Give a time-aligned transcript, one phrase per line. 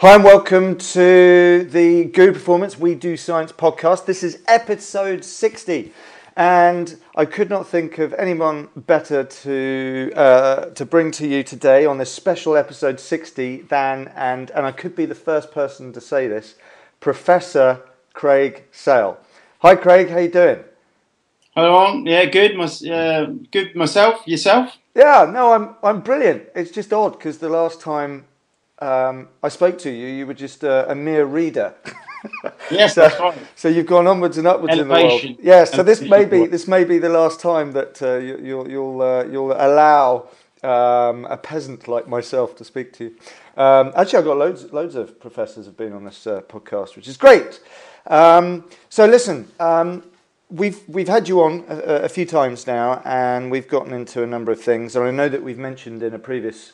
[0.00, 4.06] Hi and welcome to the Guru Performance We Do Science podcast.
[4.06, 5.92] This is episode 60,
[6.36, 11.84] and I could not think of anyone better to uh, to bring to you today
[11.84, 16.00] on this special episode 60 than and and I could be the first person to
[16.00, 16.54] say this,
[17.00, 19.18] Professor Craig Sale.
[19.62, 20.62] Hi Craig, how you doing?
[21.56, 22.56] Hello, yeah, good.
[22.56, 24.22] My, uh, good myself.
[24.28, 24.76] Yourself?
[24.94, 26.44] Yeah, no, I'm I'm brilliant.
[26.54, 28.27] It's just odd because the last time
[28.80, 31.74] um, I spoke to you, you were just a, a mere reader.
[32.70, 33.38] yes, so, that's right.
[33.56, 35.30] So you've gone onwards and upwards Elevation.
[35.30, 35.44] in the world.
[35.44, 35.64] Yeah.
[35.64, 39.02] So this may be this may be the last time that uh, you, you'll you'll
[39.02, 40.28] uh, you'll allow
[40.62, 43.16] um, a peasant like myself to speak to you.
[43.56, 47.08] Um, actually, I've got loads loads of professors have been on this uh, podcast, which
[47.08, 47.60] is great.
[48.06, 49.48] Um, so listen.
[49.58, 50.04] Um,
[50.50, 54.26] We've we've had you on a, a few times now, and we've gotten into a
[54.26, 54.96] number of things.
[54.96, 56.72] And I know that we've mentioned in a previous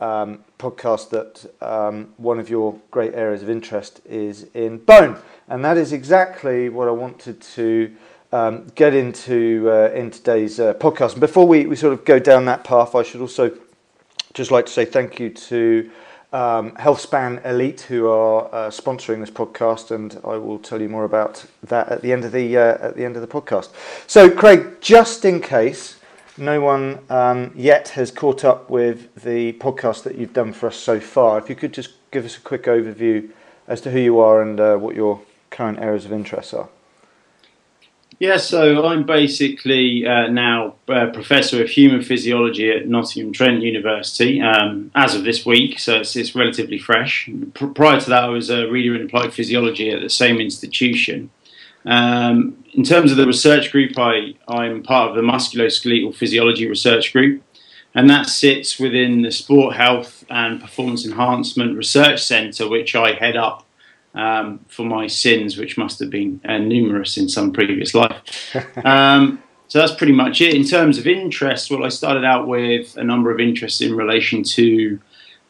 [0.00, 5.16] um, podcast that um, one of your great areas of interest is in bone,
[5.48, 7.94] and that is exactly what I wanted to
[8.32, 11.12] um, get into uh, in today's uh, podcast.
[11.12, 13.56] And before we, we sort of go down that path, I should also
[14.34, 15.90] just like to say thank you to
[16.32, 21.04] um, HealthSpan Elite who are uh, sponsoring this podcast, and I will tell you more
[21.04, 23.70] about that at the end of the uh, at the end of the podcast.
[24.06, 25.95] So, Craig, just in case
[26.38, 30.76] no one um, yet has caught up with the podcast that you've done for us
[30.76, 33.28] so far, if you could just give us a quick overview
[33.66, 35.20] as to who you are and uh, what your
[35.50, 36.68] current areas of interest are.
[38.18, 44.40] Yeah, so I'm basically uh, now uh, professor of human physiology at Nottingham Trent University
[44.40, 47.28] um, as of this week, so it's, it's relatively fresh.
[47.52, 51.30] Prior to that, I was a reader in applied physiology at the same institution.
[51.84, 57.10] Um, in terms of the research group, I, I'm part of the musculoskeletal physiology research
[57.10, 57.42] group,
[57.94, 63.34] and that sits within the Sport Health and Performance Enhancement Research Centre, which I head
[63.34, 63.66] up
[64.14, 68.54] um, for my sins, which must have been uh, numerous in some previous life.
[68.84, 70.54] Um, so that's pretty much it.
[70.54, 74.44] In terms of interest, well, I started out with a number of interests in relation
[74.44, 75.00] to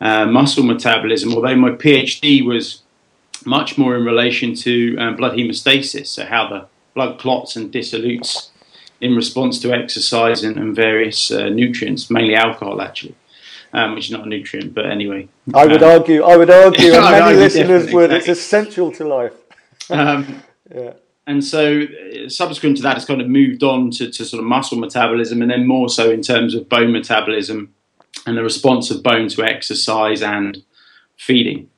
[0.01, 2.81] uh, muscle metabolism, although my PhD was
[3.45, 8.51] much more in relation to um, blood hemostasis, so how the blood clots and dissolutes
[9.01, 13.15] in response to exercise and, and various uh, nutrients, mainly alcohol actually.
[13.73, 15.29] Um, which is not a nutrient, but anyway.
[15.53, 18.13] I would Um, argue, I would argue, and many argue listeners definitely, would.
[18.13, 19.35] It's essential to life.
[19.91, 20.43] um,
[20.75, 20.93] Yeah.
[21.27, 24.47] and so uh, subsequent to that, it's kind of moved on to, to sort of
[24.49, 27.75] muscle metabolism, and then more so in terms of bone metabolism
[28.27, 30.63] and the response of bone to exercise and
[31.27, 31.69] feeding.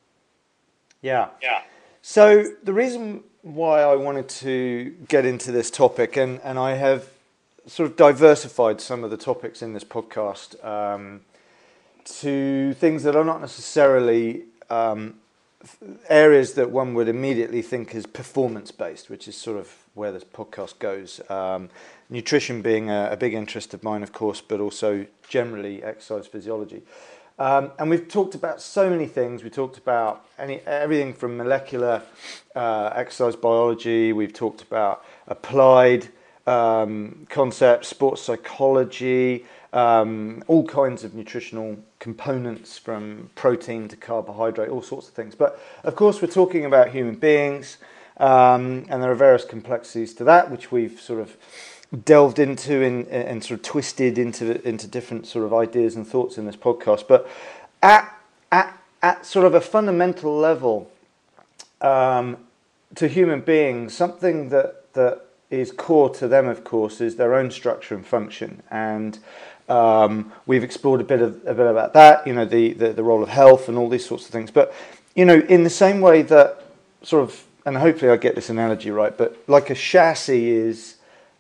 [1.03, 1.28] Yeah.
[1.43, 1.62] Yeah.
[2.03, 7.09] So the reason why I wanted to get into this topic, and, and I have
[7.66, 11.20] sort of diversified some of the topics in this podcast um,
[12.04, 15.14] to things that are not necessarily um,
[16.09, 20.25] areas that one would immediately think is performance based, which is sort of where this
[20.25, 21.20] podcast goes.
[21.30, 21.69] Um,
[22.10, 26.82] nutrition being a, a big interest of mine, of course, but also generally exercise physiology.
[27.38, 29.44] Um, and we've talked about so many things.
[29.44, 32.03] We talked about any, everything from molecular
[32.56, 34.12] uh, exercise biology.
[34.12, 36.09] We've talked about applied
[36.48, 44.82] um, concepts, sports psychology, um, all kinds of nutritional components from protein to carbohydrate, all
[44.82, 45.34] sorts of things.
[45.34, 47.77] But of course, we're talking about human beings,
[48.16, 51.37] um, and there are various complexities to that, which we've sort of
[52.04, 56.37] delved into and, and sort of twisted into into different sort of ideas and thoughts
[56.37, 57.09] in this podcast.
[57.09, 57.28] But
[57.82, 58.15] at
[58.53, 60.91] at at sort of a fundamental level,
[61.81, 62.37] um,
[62.94, 67.50] to human beings, something that that is core to them, of course, is their own
[67.50, 68.62] structure and function.
[68.71, 69.19] And
[69.69, 73.03] um, we've explored a bit of a bit about that, you know, the, the the
[73.03, 74.50] role of health and all these sorts of things.
[74.50, 74.75] But
[75.15, 76.62] you know, in the same way that
[77.03, 80.97] sort of, and hopefully I get this analogy right, but like a chassis is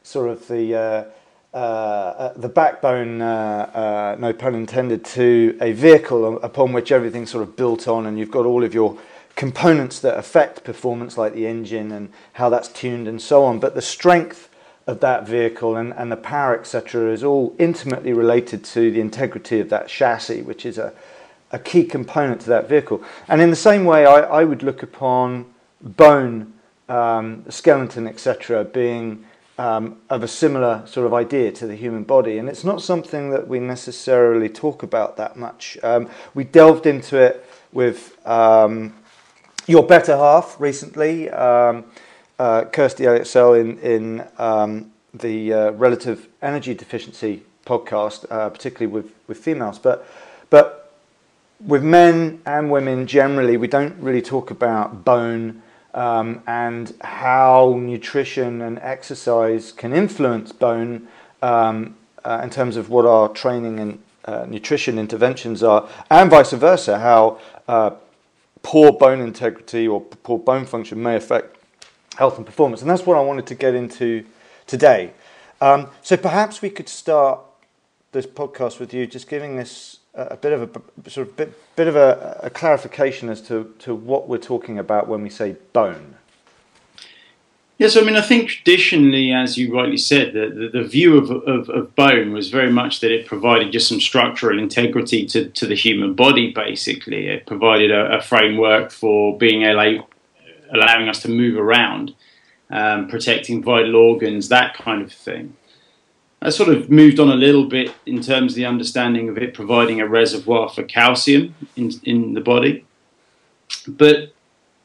[0.08, 1.04] sort of the uh,
[1.52, 7.56] uh, uh, the backbone, no pun intended, to a vehicle upon which everything's sort of
[7.56, 8.98] built on, and you've got all of your
[9.36, 13.60] components that affect performance, like the engine and how that's tuned and so on.
[13.60, 14.48] But the strength
[14.86, 19.60] of that vehicle and, and the power, etc., is all intimately related to the integrity
[19.60, 20.92] of that chassis, which is a,
[21.52, 23.02] a key component to that vehicle.
[23.28, 25.46] And in the same way, I, I would look upon
[25.82, 26.54] bone,
[26.88, 29.24] um, skeleton, etc., being
[29.58, 32.38] um, of a similar sort of idea to the human body.
[32.38, 35.76] And it's not something that we necessarily talk about that much.
[35.82, 38.94] Um, we delved into it with um,
[39.66, 41.84] your better half recently, um,
[42.38, 49.12] uh, Kirsty Elliott-Sale, in, in um, the uh, relative energy deficiency podcast, uh, particularly with,
[49.26, 49.78] with females.
[49.78, 50.06] But,
[50.48, 50.94] but
[51.66, 55.62] with men and women generally, we don't really talk about bone
[55.98, 61.08] um, and how nutrition and exercise can influence bone
[61.42, 66.52] um, uh, in terms of what our training and uh, nutrition interventions are, and vice
[66.52, 67.90] versa, how uh,
[68.62, 71.56] poor bone integrity or poor bone function may affect
[72.16, 72.80] health and performance.
[72.80, 74.24] And that's what I wanted to get into
[74.68, 75.10] today.
[75.60, 77.40] Um, so perhaps we could start
[78.12, 81.88] this podcast with you just giving us a, bit of a sort of bit, bit
[81.88, 86.16] of a, a clarification as to, to what we're talking about when we say bone.
[87.78, 91.30] Yes, I mean, I think traditionally, as you rightly said, the, the, the view of,
[91.30, 95.64] of, of, bone was very much that it provided just some structural integrity to, to
[95.64, 97.28] the human body, basically.
[97.28, 100.08] It provided a, a framework for being able,
[100.74, 102.16] allowing us to move around,
[102.68, 105.56] um, protecting vital organs, that kind of thing.
[106.48, 109.52] I sort of moved on a little bit in terms of the understanding of it
[109.52, 112.86] providing a reservoir for calcium in, in the body.
[113.86, 114.32] But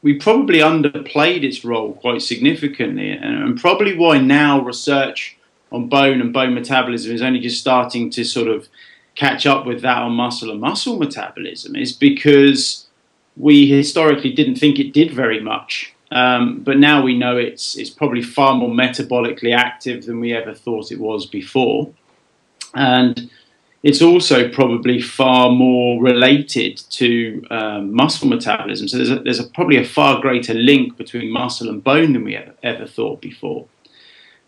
[0.02, 5.38] we probably underplayed its role quite significantly, and, probably why now research
[5.72, 8.68] on bone and bone metabolism is only just starting to sort of
[9.14, 12.86] catch up with that on muscle and muscle metabolism is because
[13.38, 15.93] we historically didn't think it did very much.
[16.14, 20.54] Um, but now we know it's it's probably far more metabolically active than we ever
[20.54, 21.92] thought it was before,
[22.74, 23.30] and
[23.82, 28.88] it's also probably far more related to um, muscle metabolism.
[28.88, 32.24] So there's, a, there's a, probably a far greater link between muscle and bone than
[32.24, 33.66] we ever, ever thought before.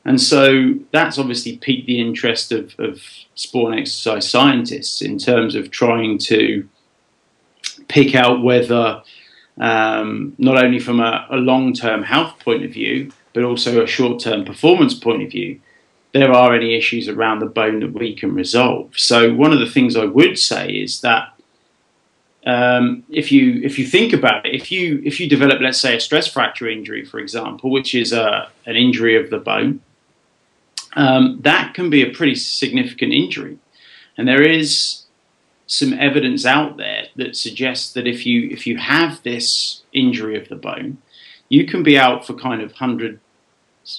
[0.06, 3.02] And so that's obviously piqued the interest of, of
[3.34, 6.66] sport and exercise scientists in terms of trying to
[7.88, 9.02] pick out whether,
[9.58, 13.86] um, not only from a, a long term health point of view, but also a
[13.86, 15.60] short term performance point of view,
[16.12, 18.98] there are any issues around the bone that we can resolve.
[18.98, 21.32] So one of the things I would say is that
[22.46, 25.96] um, if you if you think about it, if you if you develop, let's say,
[25.96, 29.80] a stress fracture injury, for example, which is a, an injury of the bone,
[30.94, 33.58] um, that can be a pretty significant injury,
[34.16, 35.05] and there is
[35.66, 40.48] some evidence out there that suggests that if you if you have this injury of
[40.48, 40.98] the bone,
[41.48, 43.20] you can be out for kind of 100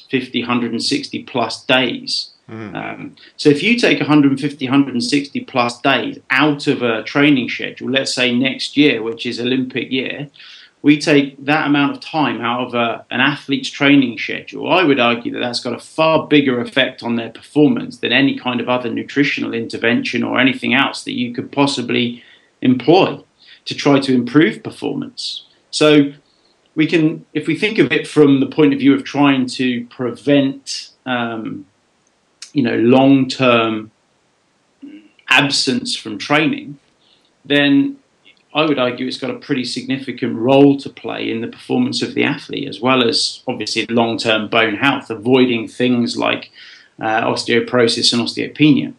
[0.09, 2.31] 50, 160 plus days.
[2.49, 2.75] Mm.
[2.75, 8.13] Um, so if you take 150, 160 plus days out of a training schedule, let's
[8.13, 10.29] say next year, which is Olympic year,
[10.81, 14.71] we take that amount of time out of a, an athlete's training schedule.
[14.71, 18.37] I would argue that that's got a far bigger effect on their performance than any
[18.37, 22.23] kind of other nutritional intervention or anything else that you could possibly
[22.61, 23.19] employ
[23.65, 25.45] to try to improve performance.
[25.71, 26.13] So
[26.75, 29.85] we can, if we think of it from the point of view of trying to
[29.87, 31.65] prevent, um,
[32.53, 33.91] you know, long-term
[35.29, 36.79] absence from training,
[37.43, 37.97] then
[38.57, 42.15] I would argue it's got a pretty significant role to play in the performance of
[42.15, 46.51] the athlete, as well as obviously long-term bone health, avoiding things like
[46.99, 48.93] uh, osteoporosis and osteopenia.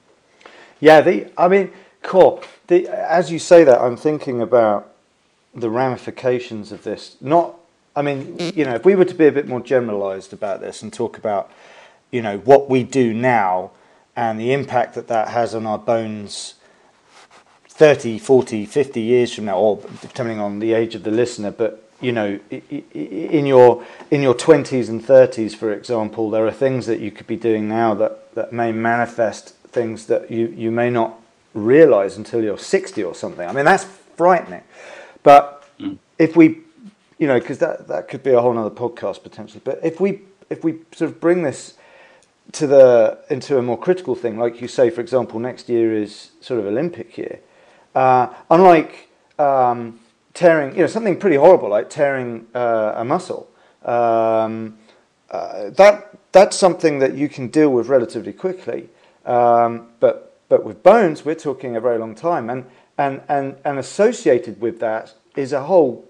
[0.78, 1.72] Yeah, the I mean,
[2.02, 2.42] cool.
[2.68, 4.94] The, as you say that, I'm thinking about
[5.52, 7.58] the ramifications of this, not
[7.96, 10.84] I mean, you know, if we were to be a bit more generalized about this
[10.84, 11.50] and talk about,
[12.12, 13.72] you know, what we do now
[14.14, 16.54] and the impact that that has on our bones
[17.78, 21.84] 30, 40, 50 years from now, or depending on the age of the listener, but
[22.00, 26.98] you know, in your in your 20s and 30s, for example, there are things that
[26.98, 31.20] you could be doing now that, that may manifest things that you, you may not
[31.54, 33.48] realize until you're 60 or something.
[33.48, 33.84] I mean, that's
[34.16, 34.62] frightening.
[35.22, 35.98] But mm.
[36.18, 36.58] if we
[37.18, 39.60] you know, because that, that could be a whole other podcast potentially.
[39.64, 41.74] But if we if we sort of bring this
[42.52, 46.30] to the into a more critical thing, like you say, for example, next year is
[46.40, 47.40] sort of Olympic year.
[47.98, 49.08] Uh, unlike
[49.40, 49.98] um,
[50.32, 53.50] tearing, you know, something pretty horrible like tearing uh, a muscle.
[53.84, 54.78] Um,
[55.32, 58.88] uh, that that's something that you can deal with relatively quickly.
[59.26, 63.80] Um, but but with bones, we're talking a very long time, and and and and
[63.80, 66.06] associated with that is a whole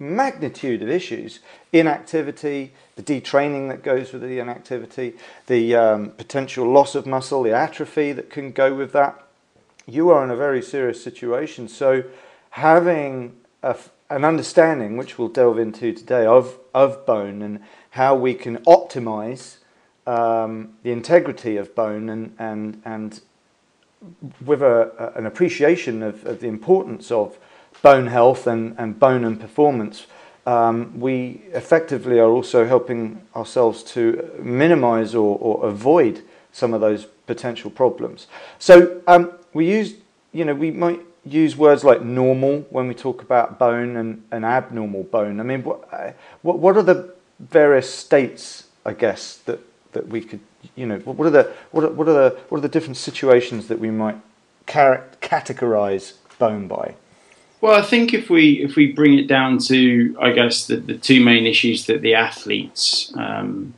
[0.00, 1.38] magnitude of issues
[1.72, 5.14] inactivity, the detraining that goes with the inactivity,
[5.46, 9.27] the um, potential loss of muscle, the atrophy that can go with that.
[9.88, 11.66] You are in a very serious situation.
[11.66, 12.04] So,
[12.50, 13.74] having a,
[14.10, 19.56] an understanding, which we'll delve into today, of, of bone and how we can optimize
[20.06, 23.22] um, the integrity of bone and, and, and
[24.44, 27.38] with a, an appreciation of, of the importance of
[27.80, 30.06] bone health and, and bone and performance,
[30.46, 37.06] um, we effectively are also helping ourselves to minimize or, or avoid some of those
[37.26, 38.26] potential problems.
[38.58, 39.94] So um, we use,
[40.32, 44.44] you know, we might use words like normal when we talk about bone and, and
[44.44, 45.40] abnormal bone?
[45.40, 46.12] I mean, what, uh,
[46.42, 49.60] what, what are the various states, I guess, that,
[49.92, 50.40] that we could,
[50.76, 53.68] you know, what are the, what are, what are the, what are the different situations
[53.68, 54.16] that we might
[54.66, 56.94] categorize bone by?
[57.60, 60.96] Well, I think if we if we bring it down to, I guess the, the
[60.96, 63.74] two main issues that the athletes um,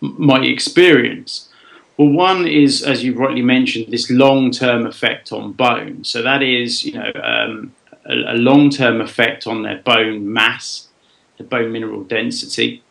[0.00, 1.48] might experience.
[1.96, 6.04] Well, one is, as you rightly mentioned, this long-term effect on bone.
[6.04, 7.74] So that is, you know, um,
[8.06, 10.88] a, a long-term effect on their bone mass,
[11.38, 12.82] the bone mineral density,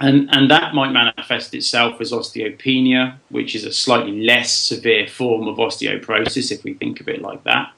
[0.00, 5.48] and and that might manifest itself as osteopenia, which is a slightly less severe form
[5.48, 7.72] of osteoporosis, if we think of it like that.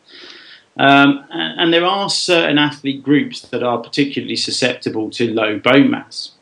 [0.77, 5.91] Um, and, and, there are certain athlete groups that are particularly susceptible to low bone
[5.91, 6.33] mass.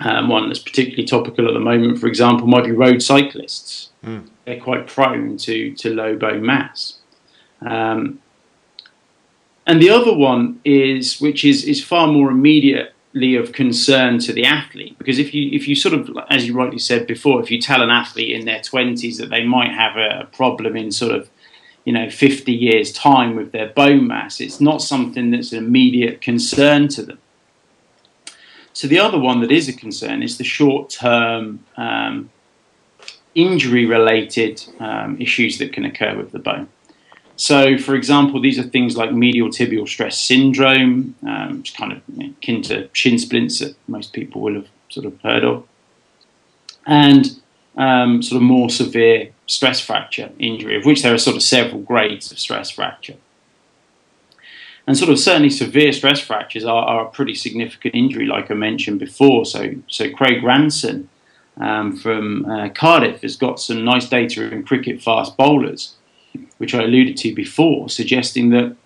[0.00, 3.90] Um, one that's particularly topical at the moment, for example, might be road cyclists.
[4.04, 4.28] Mm.
[4.44, 6.98] They're quite prone to, to low bone mass.
[7.62, 8.20] Um,
[9.66, 14.44] and the other one is, which is, is far more immediately of concern to the
[14.44, 17.58] athlete, because if you if you sort of, as you rightly said before, if you
[17.58, 21.30] tell an athlete in their twenties that they might have a problem in sort of
[21.86, 26.20] you know 50 years time with their bone mass it's not something that's an immediate
[26.20, 27.18] concern to them
[28.76, 32.30] so the other one that is a concern is the short term um,
[33.34, 36.68] injury related um, issues that can occur with the bone
[37.36, 42.00] so for example these are things like medial tibial stress syndrome um, which kind of
[42.20, 45.66] akin to shin splints that most people will have sort of heard of
[46.86, 47.40] and
[47.76, 51.80] um, sort of more severe stress fracture injury, of which there are sort of several
[51.82, 53.16] grades of stress fracture.
[54.86, 58.54] And sort of certainly severe stress fractures are, are a pretty significant injury, like I
[58.54, 59.44] mentioned before.
[59.44, 61.08] So, so Craig Ranson
[61.58, 65.96] um, from uh, Cardiff has got some nice data in cricket fast bowlers,
[66.58, 68.76] which I alluded to before, suggesting that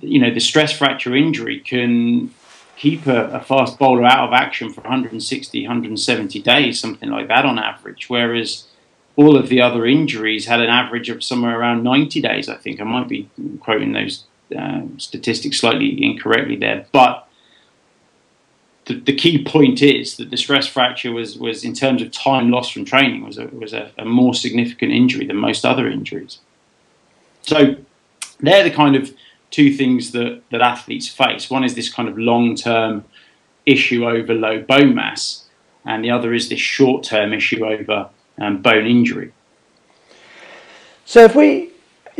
[0.00, 2.32] you know the stress fracture injury can
[2.76, 7.44] keep a, a, fast bowler out of action for 160, 170 days, something like that
[7.44, 8.08] on average.
[8.08, 8.64] Whereas
[9.16, 12.80] all of the other injuries had an average of somewhere around 90 days, I think.
[12.80, 13.28] I might be
[13.60, 14.24] quoting those
[14.56, 16.86] uh, statistics slightly incorrectly there.
[16.92, 17.28] But
[18.86, 22.50] the, the, key point is that the stress fracture was, was in terms of time
[22.50, 26.38] lost from training, was, a, was a, a more significant injury than most other injuries.
[27.42, 27.76] So
[28.40, 29.14] they're the kind of
[29.50, 31.50] two things that, that athletes face.
[31.50, 33.04] One is this kind of long term
[33.66, 35.44] issue over low bone mass,
[35.84, 39.32] and the other is this short term issue over um, bone injury.
[41.04, 41.69] So if we,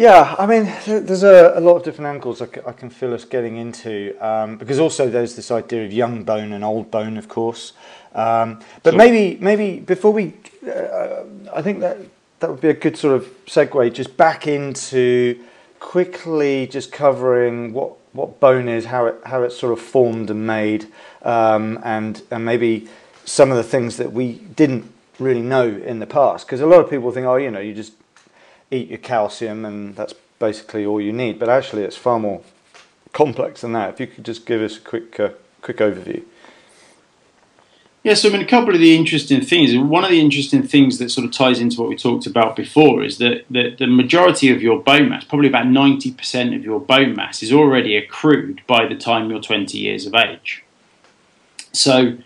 [0.00, 3.12] yeah, I mean, there's a, a lot of different angles I, c- I can feel
[3.12, 7.18] us getting into um, because also there's this idea of young bone and old bone,
[7.18, 7.74] of course.
[8.14, 10.32] Um, but maybe, maybe before we,
[10.66, 11.98] uh, I think that
[12.38, 15.38] that would be a good sort of segue just back into
[15.80, 20.46] quickly just covering what what bone is, how it how it's sort of formed and
[20.46, 20.86] made,
[21.24, 22.88] um, and and maybe
[23.26, 26.46] some of the things that we didn't really know in the past.
[26.46, 27.92] Because a lot of people think, oh, you know, you just
[28.70, 31.38] eat your calcium and that's basically all you need.
[31.38, 32.42] But actually, it's far more
[33.12, 33.94] complex than that.
[33.94, 35.30] If you could just give us a quick uh,
[35.62, 36.24] quick overview.
[38.02, 39.76] Yeah, so I mean, a couple of the interesting things.
[39.76, 43.04] One of the interesting things that sort of ties into what we talked about before
[43.04, 47.14] is that, that the majority of your bone mass, probably about 90% of your bone
[47.14, 50.64] mass, is already accrued by the time you're 20 years of age.
[51.72, 52.16] So,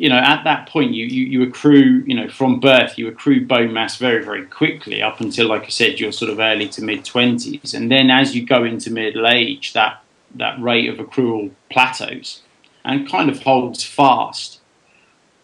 [0.00, 3.44] you know, at that point, you, you, you accrue, you know, from birth, you accrue
[3.46, 6.82] bone mass very, very quickly up until, like I said, you're sort of early to
[6.82, 7.74] mid 20s.
[7.74, 10.02] And then as you go into middle age, that,
[10.36, 12.40] that rate of accrual plateaus
[12.82, 14.60] and kind of holds fast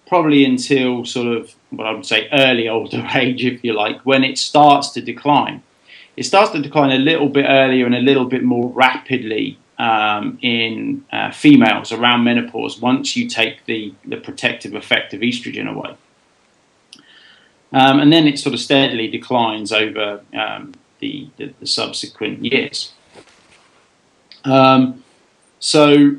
[0.09, 4.25] probably until sort of what I would say early older age, if you like, when
[4.25, 5.63] it starts to decline.
[6.17, 10.39] It starts to decline a little bit earlier and a little bit more rapidly um,
[10.43, 15.95] in uh, females around menopause once you take the, the protective effect of estrogen away.
[17.73, 22.93] Um, and then it sort of steadily declines over um, the, the, the, subsequent years.
[24.45, 25.05] Um,
[25.59, 26.17] so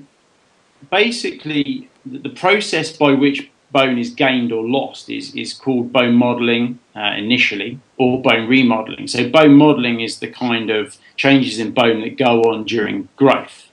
[0.91, 6.79] basically, the, process by which bone is gained or lost is, is called bone modeling
[6.97, 9.07] uh, initially or bone remodeling.
[9.07, 13.69] So, bone modeling is the kind of changes in bone that go on during growth,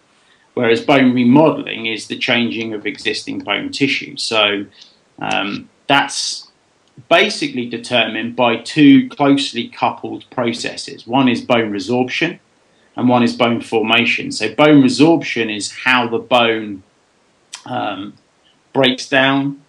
[0.53, 4.17] whereas bone remodeling is the changing of existing bone tissue.
[4.19, 4.67] So,
[5.19, 6.51] um, that's
[7.09, 12.39] basically determined by two closely coupled processes one is bone resorption
[12.97, 14.33] and one is bone formation.
[14.33, 16.83] So, bone resorption is how the bone
[17.65, 18.15] um,
[18.75, 19.64] breaks down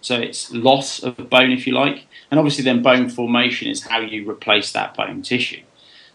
[0.00, 2.06] so it's loss of bone, if you like.
[2.30, 5.62] And obviously, then bone formation is how you replace that bone tissue.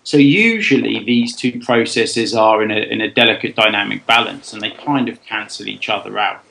[0.03, 4.71] So usually these two processes are in a, in a delicate dynamic balance and they
[4.71, 6.41] kind of cancel each other out.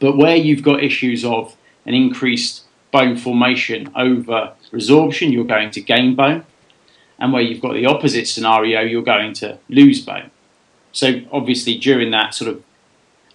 [0.00, 5.80] But where you've got issues of an increased bone formation over resorption, you're going to
[5.80, 6.44] gain bone.
[7.18, 10.32] And where you've got the opposite scenario, you're going to lose bone.
[10.90, 12.64] So obviously during that sort of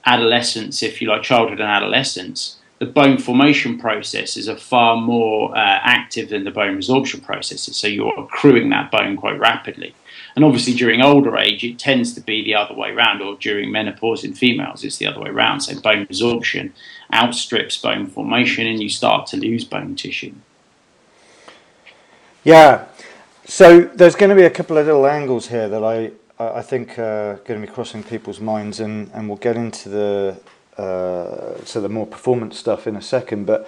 [0.06, 5.80] adolescence, if you like, childhood and adolescence, the bone formation processes are far more uh,
[5.82, 7.76] active than the bone resorption processes.
[7.76, 9.96] So you're accruing that bone quite rapidly.
[10.36, 13.72] And obviously, during older age, it tends to be the other way around, or during
[13.72, 15.62] menopause in females, it's the other way around.
[15.62, 16.72] So bone resorption
[17.12, 20.36] outstrips bone formation, and you start to lose bone tissue.
[22.44, 22.86] Yeah.
[23.46, 27.00] So there's going to be a couple of little angles here that I I think
[27.00, 30.40] are going to be crossing people's minds, and, and we'll get into the
[30.78, 33.46] uh, to the more performance stuff in a second.
[33.46, 33.68] But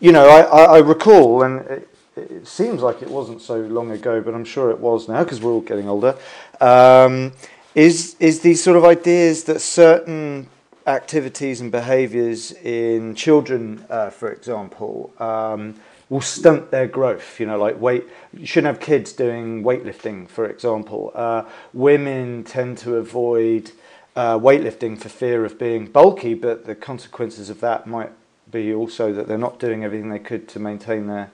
[0.00, 3.90] you know, I, I, I recall, and it, it, seems like it wasn't so long
[3.90, 6.16] ago, but I'm sure it was now because we're all getting older.
[6.60, 7.32] Um,
[7.74, 10.48] is is these sort of ideas that certain
[10.86, 15.74] activities and behaviours in children, uh, for example, um,
[16.08, 17.38] will stunt their growth.
[17.38, 18.04] You know, like weight.
[18.32, 21.12] You shouldn't have kids doing weightlifting, for example.
[21.14, 23.70] Uh, women tend to avoid
[24.18, 28.10] uh, weightlifting for fear of being bulky, but the consequences of that might
[28.50, 31.30] be also that they're not doing everything they could to maintain their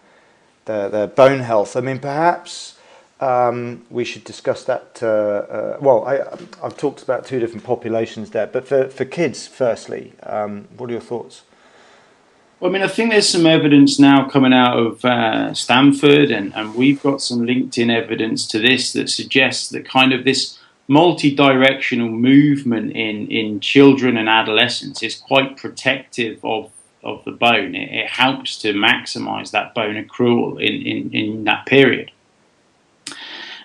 [0.66, 1.76] their, their bone health.
[1.76, 2.78] I mean, perhaps.
[3.20, 4.98] Um, we should discuss that.
[5.00, 6.16] Uh, uh, well, I,
[6.62, 10.92] have talked about two different populations there, but for, for kids, firstly, um, what are
[10.92, 11.42] your thoughts?
[12.58, 16.54] Well, I mean, I think there's some evidence now coming out of uh, Stanford, and,
[16.54, 22.08] and we've got some LinkedIn evidence to this that suggests that kind of this multi-directional
[22.08, 26.70] movement in, in children and adolescents is quite protective of,
[27.02, 27.74] of the bone.
[27.74, 32.10] It, it helps to maximize that bone accrual in, in, in that period.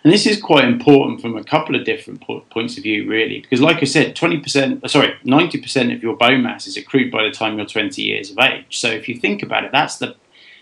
[0.03, 3.41] And this is quite important from a couple of different po- points of view, really,
[3.41, 7.23] because, like I said, 20%, uh, sorry, 90% of your bone mass is accrued by
[7.23, 8.79] the time you're 20 years of age.
[8.79, 10.15] So if you think about it, that's the,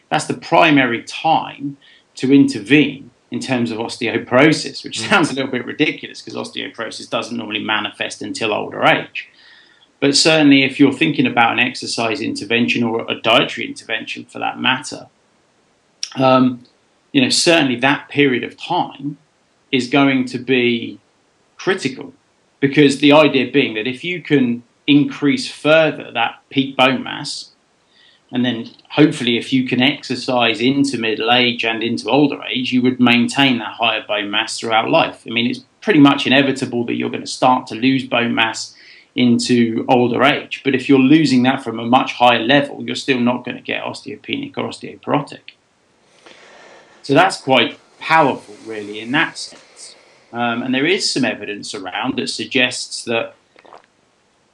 [0.09, 1.77] that's the primary time
[2.15, 5.09] to intervene in terms of osteoporosis, which mm.
[5.09, 9.29] sounds a little bit ridiculous because osteoporosis doesn't normally manifest until older age.
[9.99, 14.59] But certainly, if you're thinking about an exercise intervention or a dietary intervention for that
[14.59, 15.07] matter,
[16.15, 16.63] um,
[17.11, 19.17] you know, certainly that period of time
[19.71, 20.99] is going to be
[21.57, 22.13] critical
[22.59, 27.51] because the idea being that if you can increase further that peak bone mass,
[28.31, 32.81] and then hopefully if you can exercise into middle age and into older age, you
[32.81, 35.23] would maintain that higher bone mass throughout life.
[35.25, 38.75] I mean, it's pretty much inevitable that you're going to start to lose bone mass
[39.15, 40.61] into older age.
[40.63, 43.63] But if you're losing that from a much higher level, you're still not going to
[43.63, 45.55] get osteopenic or osteoporotic.
[47.01, 49.95] So that's quite powerful, really, in that sense.
[50.33, 53.33] Um, and there is some evidence around that suggests that,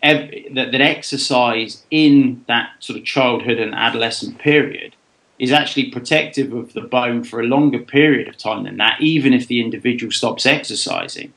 [0.04, 4.96] ev- that that exercise in that sort of childhood and adolescent period
[5.40, 9.34] is actually protective of the bone for a longer period of time than that, even
[9.34, 11.34] if the individual stops exercising.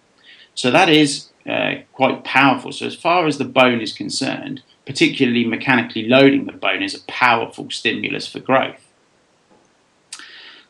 [0.54, 2.72] So that is uh, quite powerful.
[2.72, 7.02] So as far as the bone is concerned, particularly mechanically loading the bone is a
[7.04, 8.82] powerful stimulus for growth.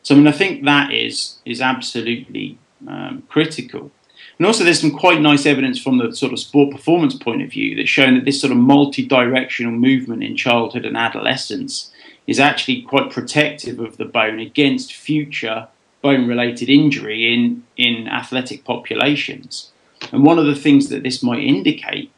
[0.01, 2.57] So I mean, I think that is is absolutely
[2.87, 3.91] um, critical.
[4.37, 7.49] And also, there's some quite nice evidence from the sort of sport performance point of
[7.49, 11.91] view that's shown that this sort of multi-directional movement in childhood and adolescence
[12.27, 15.67] is actually quite protective of the bone against future
[16.01, 19.71] bone-related injury in in athletic populations.
[20.11, 22.11] And one of the things that this might indicate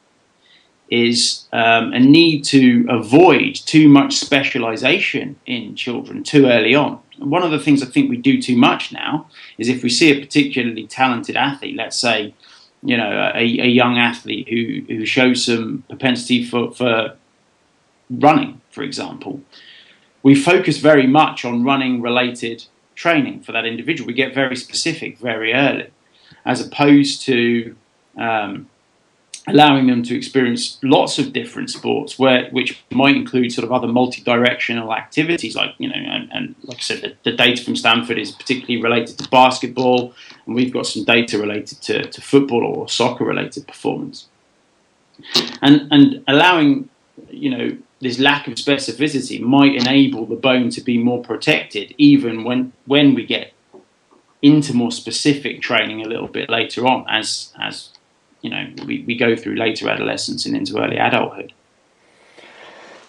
[0.90, 7.00] is um, a need to avoid too much specialization in children too early on.
[7.20, 9.28] One of the things I think we do too much now
[9.58, 12.34] is if we see a particularly talented athlete, let's say,
[12.82, 17.16] you know, a, a young athlete who, who shows some propensity for, for
[18.10, 19.42] running, for example,
[20.24, 24.08] we focus very much on running related training for that individual.
[24.08, 25.90] We get very specific very early,
[26.46, 27.76] as opposed to
[28.18, 28.70] um,
[29.50, 33.88] allowing them to experience lots of different sports, where which might include sort of other
[33.88, 38.20] multi-directional activities, like you know, and, and like I said, the, the, data from Stanford
[38.20, 40.14] is particularly related to basketball,
[40.46, 44.28] and we've got some data related to, to football or soccer-related performance,
[45.62, 46.90] and and allowing
[47.30, 52.44] you know this lack of specificity might enable the bone to be more protected, even
[52.44, 53.54] when when we get
[54.42, 57.90] into more specific training a little bit later on, as as
[58.42, 61.54] you know we, we go through later adolescence and into early adulthood.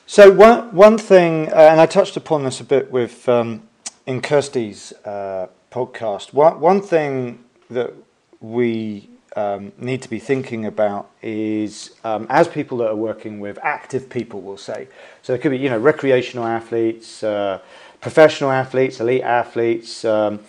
[0.06, 3.62] So one one thing, uh, and I touched upon this a bit with um,
[4.06, 6.32] in Kirsty's uh, podcast.
[6.32, 7.94] One one thing that
[8.40, 13.58] we um, need to be thinking about is um, as people that are working with
[13.62, 14.88] active people will say
[15.22, 17.60] so it could be you know recreational athletes uh,
[18.00, 20.40] professional athletes elite athletes um,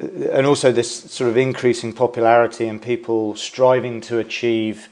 [0.00, 4.88] and also this sort of increasing popularity and people striving to achieve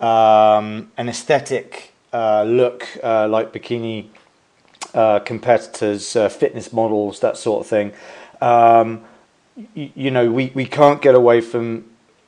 [0.00, 4.08] um, an aesthetic uh, look uh, like bikini
[4.94, 7.92] uh, competitors uh, fitness models that sort of thing.
[8.40, 9.02] Um,
[9.74, 11.84] you, you know we, we can't get away from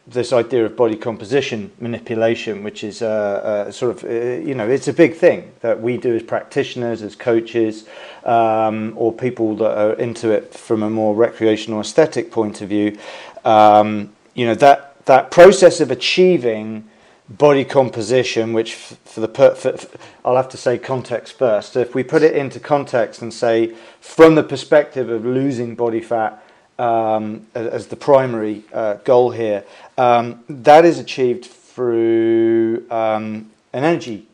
[0.06, 4.08] this idea of body composition manipulation, which is uh, uh, sort of, uh,
[4.46, 7.88] you know, it's a big thing that we do as practitioners, as coaches,
[8.24, 12.98] um, or people that are into it from a more recreational aesthetic point of view.
[13.46, 16.88] Um, you know, that, that process of achieving
[17.28, 21.72] body composition, which for the per- for, for, I'll have to say context first.
[21.72, 26.00] So if we put it into context and say, from the perspective of losing body
[26.00, 26.43] fat,
[26.78, 29.64] um, as the primary uh, goal here.
[29.96, 34.26] Um, that is achieved through um, an energy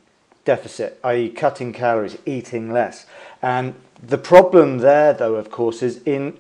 [0.45, 3.07] deficit, i.e., cutting calories, eating less.
[3.43, 6.37] And the problem there, though, of course, is in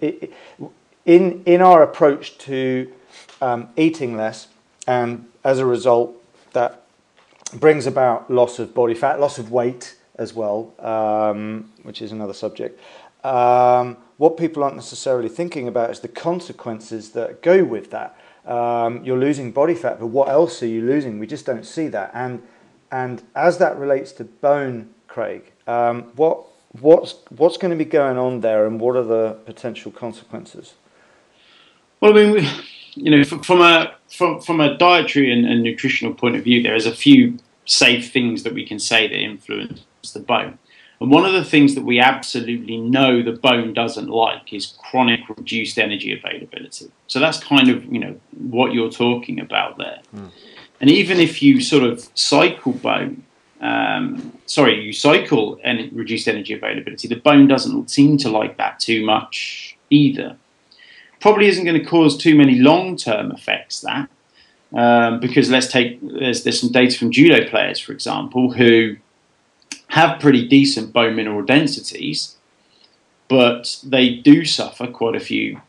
[1.05, 2.91] in in our approach to
[3.41, 4.49] um, eating less,
[4.87, 6.15] and as a result,
[6.53, 6.83] that
[7.55, 12.35] brings about loss of body fat, loss of weight as well, um, which is another
[12.35, 12.79] subject.
[14.20, 18.14] What people aren't necessarily thinking about is the consequences that go with that.
[18.44, 21.18] Um, you're losing body fat, but what else are you losing?
[21.18, 22.11] We just don't see that.
[22.12, 22.42] And
[22.92, 26.44] and as that relates to bone, Craig, um, what
[26.83, 30.74] what's what's going to be going on there, and what are the potential consequences?
[32.02, 32.46] Well, I mean,
[32.96, 36.74] you know, from a from from a dietary and, and nutritional point of view, there
[36.74, 39.80] is a few safe things that we can say that influence
[40.12, 40.59] the bone.
[41.01, 45.21] And one of the things that we absolutely know the bone doesn't like is chronic
[45.29, 46.91] reduced energy availability.
[47.07, 50.01] So that's kind of, you know, what you're talking about there.
[50.15, 50.31] Mm.
[50.81, 53.25] And even if you sort of cycle bone,
[53.61, 58.79] um, sorry, you cycle and reduced energy availability, the bone doesn't seem to like that
[58.81, 60.37] too much either.
[61.21, 64.09] Probably isn't going to cause too many long-term effects that,
[64.75, 68.97] um, because let's take there's there's some data from judo players, for example, who
[69.90, 72.37] have pretty decent bone mineral densities,
[73.29, 75.61] but they do suffer quite a few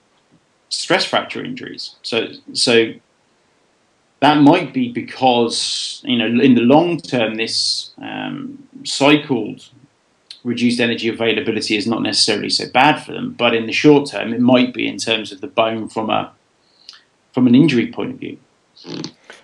[0.70, 1.96] stress fracture injuries.
[2.04, 2.94] So, so
[4.20, 9.70] that might be because you know in the long term this um, cycled
[10.44, 14.34] reduced energy availability is not necessarily so bad for them, but in the short term
[14.34, 16.32] it might be in terms of the bone from a
[17.34, 18.38] from an injury point of view.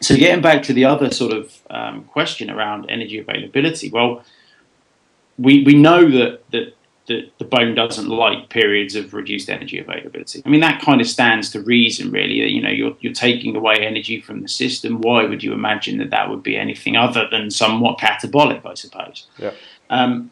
[0.02, 4.24] So getting back to the other sort of um, question around energy availability, well,
[5.38, 6.76] we, we know that, that,
[7.08, 10.42] that the bone doesn't like periods of reduced energy availability.
[10.46, 12.42] I mean, that kind of stands to reason, really.
[12.42, 15.00] That, you know, you're, you're taking away energy from the system.
[15.02, 19.28] Why would you imagine that that would be anything other than somewhat catabolic, I suppose?
[19.38, 19.54] Yeah.
[19.90, 20.32] Um,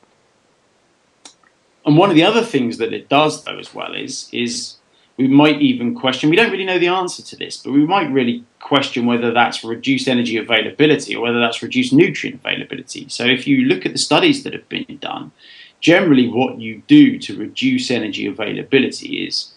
[1.86, 4.78] and one of the other things that it does, though, as well, is is
[5.18, 8.12] we might even question, we don't really know the answer to this, but we might
[8.12, 13.08] really question whether that's reduced energy availability or whether that's reduced nutrient availability.
[13.08, 15.32] So if you look at the studies that have been done,
[15.80, 19.54] generally what you do to reduce energy availability is,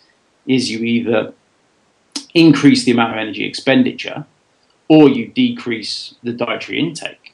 [0.46, 1.34] is you either
[2.34, 4.26] increase the amount of energy expenditure
[4.88, 7.27] or you decrease the dietary intake.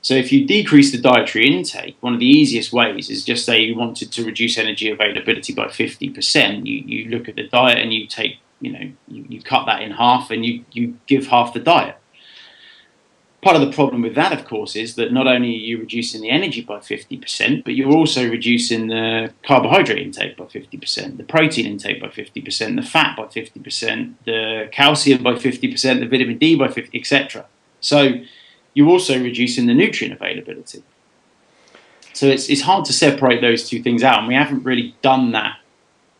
[0.00, 3.60] So if you decrease the dietary intake, one of the easiest ways is just say
[3.60, 6.66] you wanted to reduce energy availability by 50%.
[6.66, 9.82] You, you look at the diet and you take, you know, you, you cut that
[9.82, 11.96] in half and you, you give half the diet.
[13.40, 16.20] Part of the problem with that, of course, is that not only are you reducing
[16.22, 21.66] the energy by 50%, but you're also reducing the carbohydrate intake by 50%, the protein
[21.66, 26.66] intake by 50%, the fat by 50%, the calcium by 50%, the vitamin D by
[26.66, 27.46] 50%, etc.
[27.80, 28.14] So
[28.74, 30.82] you're also reducing the nutrient availability.
[32.12, 35.32] So it's, it's hard to separate those two things out, and we haven't really done
[35.32, 35.58] that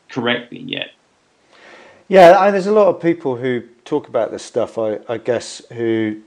[0.08, 0.92] correctly yet.
[2.08, 5.62] Yeah, I, there's a lot of people who talk about this stuff, I, I guess,
[5.72, 6.20] who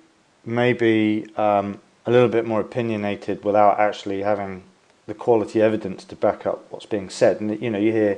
[0.45, 4.63] may be um, a little bit more opinionated without actually having
[5.07, 7.41] the quality evidence to back up what's being said.
[7.41, 8.17] And, you know, you hear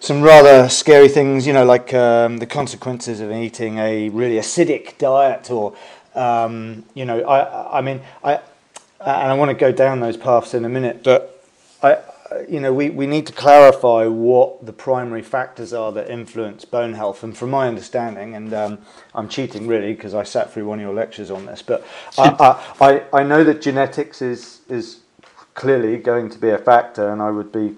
[0.00, 4.98] some rather scary things, you know, like um, the consequences of eating a really acidic
[4.98, 5.74] diet or
[6.14, 8.34] um, you know, I, I mean, I,
[9.00, 11.44] and I want to go down those paths in a minute, but
[11.82, 11.98] I,
[12.48, 16.94] you know, we, we need to clarify what the primary factors are that influence bone
[16.94, 17.22] health.
[17.22, 18.78] And from my understanding, and um,
[19.14, 21.84] I'm cheating really because I sat through one of your lectures on this, but
[22.16, 25.00] I, I, I know that genetics is is
[25.54, 27.76] clearly going to be a factor, and I would be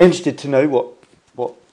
[0.00, 0.97] interested to know what what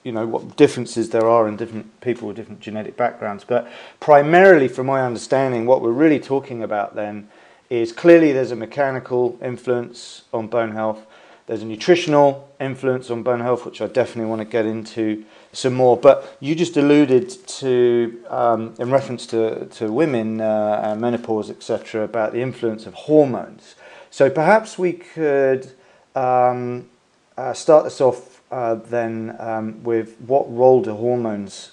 [0.06, 3.42] you know what differences there are in different people with different genetic backgrounds.
[3.42, 7.28] But primarily, from my understanding, what we're really talking about then
[7.70, 11.04] is clearly there's a mechanical influence on bone health.
[11.48, 15.74] There's a nutritional influence on bone health, which I definitely want to get into some
[15.74, 15.96] more.
[15.96, 22.32] But you just alluded to, um, in reference to, to women, uh, menopause, etc., about
[22.32, 23.74] the influence of hormones.
[24.10, 25.72] So perhaps we could
[26.14, 26.88] um,
[27.36, 31.72] uh, start this off uh, then um, with what role do hormones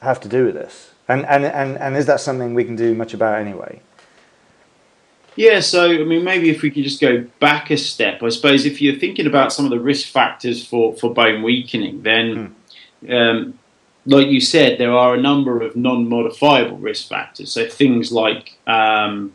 [0.00, 0.92] have to do with this?
[1.08, 3.80] And, and, and, and is that something we can do much about anyway?
[5.36, 8.64] Yeah, so I mean, maybe if we could just go back a step, I suppose
[8.64, 12.54] if you're thinking about some of the risk factors for, for bone weakening, then,
[13.02, 13.12] mm.
[13.12, 13.58] um,
[14.06, 17.52] like you said, there are a number of non modifiable risk factors.
[17.52, 19.32] So things like, um,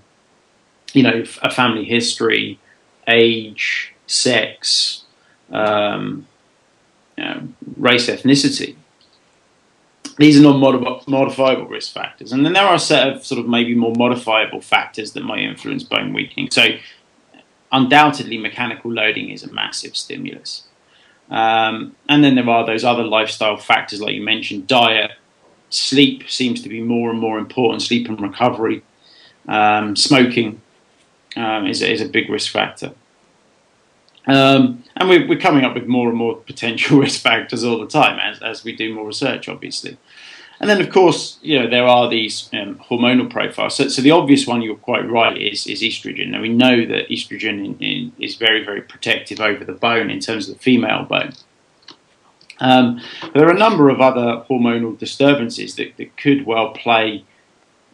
[0.94, 2.60] you know, a family history,
[3.08, 5.04] age, sex,
[5.52, 6.28] um,
[7.20, 8.76] know, race, ethnicity.
[10.18, 13.74] These are non-modifiable risk factors, and then there are a set of sort of maybe
[13.74, 16.52] more modifiable factors that might influence bone weakening.
[16.52, 16.68] So,
[17.72, 20.64] undoubtedly, mechanical loading is a massive stimulus.
[21.30, 25.12] Um, and then there are those other lifestyle factors, like you mentioned, diet,
[25.70, 27.82] sleep seems to be more and more important.
[27.82, 28.84] Sleep and recovery,
[29.48, 30.62] um, smoking
[31.36, 32.92] um, is, is a big risk factor.
[34.30, 37.88] Um, and we're, we're, coming up with more and more potential risk factors all the
[37.88, 39.98] time as, as we do more research, obviously.
[40.60, 43.76] And then, of course, you know there are these um, hormonal profiles.
[43.76, 46.30] So, so, the obvious one, you're quite right, is, is estrogen.
[46.30, 50.20] Now we know that estrogen in, in, is very, very protective over the bone in
[50.20, 51.32] terms of the female bone.
[52.60, 53.02] Um,
[53.34, 57.24] there are a number of other hormonal disturbances that, that could well play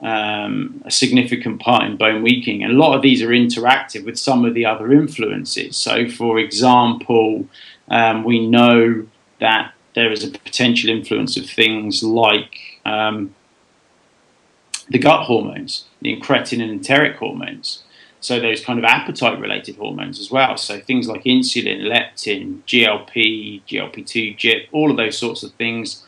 [0.02, 2.64] um, a significant part in bone weakening.
[2.64, 5.78] And a lot of these are interactive with some of the other influences.
[5.78, 7.48] So, for example,
[7.90, 9.08] um, we know
[9.40, 13.34] that there is a potential influence of things like um,
[14.90, 17.84] the gut hormones, the incretin and enteric hormones.
[18.20, 20.58] So those kind of appetite related hormones as well.
[20.58, 26.04] So things like insulin, leptin, GLP, GLP2, GIP, all of those sorts of things.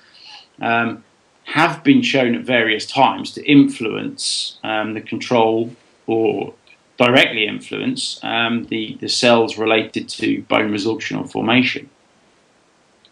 [0.59, 1.03] Um,
[1.47, 5.73] have been shown at various times to influence um, the control
[6.05, 6.53] or
[6.97, 11.89] directly influence um, the, the cells related to bone resorption or formation.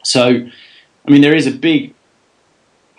[0.04, 0.50] So,
[1.08, 1.94] I mean, there is a big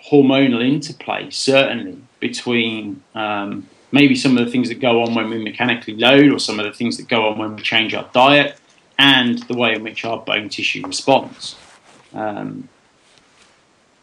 [0.09, 5.37] hormonal interplay, certainly, between um, maybe some of the things that go on when we
[5.43, 8.59] mechanically load or some of the things that go on when we change our diet
[8.97, 11.55] and the way in which our bone tissue responds.
[12.15, 12.69] Um,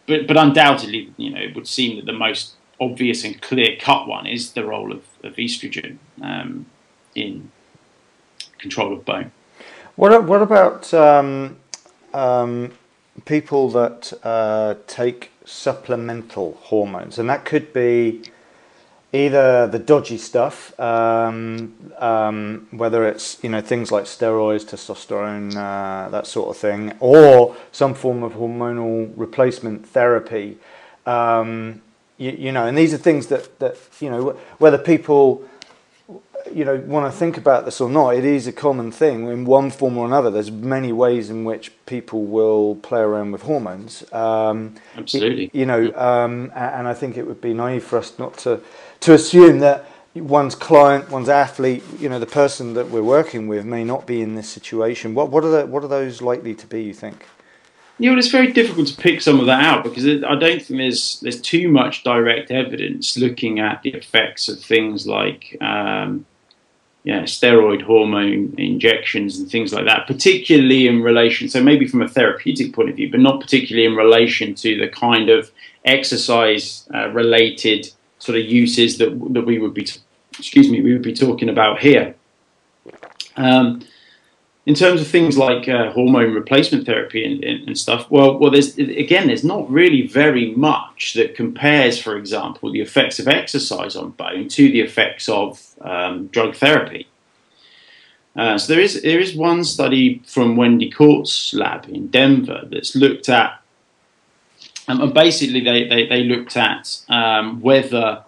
[0.06, 4.06] but but undoubtedly, you know, it would seem that the most obvious and clear cut
[4.08, 6.66] one is the role of, of estrogen um,
[7.14, 7.50] in
[8.58, 9.32] control of bone.
[9.96, 11.56] What what about um,
[12.12, 12.72] um,
[13.24, 18.22] people that uh, take supplemental hormones, and that could be
[19.14, 26.08] either the dodgy stuff, um, um, whether it's you know things like steroids, testosterone, uh,
[26.10, 30.58] that sort of thing, or some form of hormonal replacement therapy.
[31.06, 31.80] Um,
[32.18, 35.48] you, you, know, and these are things that that you know whether people
[36.52, 39.44] you know want to think about this or not, it is a common thing in
[39.44, 40.30] one form or another.
[40.30, 44.12] There's many ways in which people will play around with hormones.
[44.12, 48.36] Um, Absolutely, you know, um, and I think it would be naive for us not
[48.38, 48.60] to
[49.00, 53.64] to assume that one's client, one's athlete, you know, the person that we're working with
[53.64, 55.14] may not be in this situation.
[55.14, 56.82] What what are the, what are those likely to be?
[56.82, 57.26] You think?
[57.98, 60.60] Yeah, well, it's very difficult to pick some of that out because it, I don't
[60.60, 66.26] think there's there's too much direct evidence looking at the effects of things like um,
[67.04, 71.48] yeah, steroid hormone injections and things like that, particularly in relation.
[71.48, 74.88] So maybe from a therapeutic point of view, but not particularly in relation to the
[74.88, 75.50] kind of
[75.84, 77.92] exercise uh, related
[78.24, 79.86] sort of uses that that we would be,
[80.38, 82.14] excuse me, we would be talking about here.
[83.36, 83.82] Um,
[84.66, 88.50] in terms of things like uh, hormone replacement therapy and, and, and, stuff, well, well,
[88.50, 93.94] there's again, there's not really very much that compares, for example, the effects of exercise
[93.94, 97.06] on bone to the effects of um, drug therapy.
[98.36, 102.96] Uh, so there is there is one study from Wendy Kohrt's lab in Denver that's
[102.96, 103.60] looked at
[104.88, 108.24] um, and basically, they, they, they looked at um, whether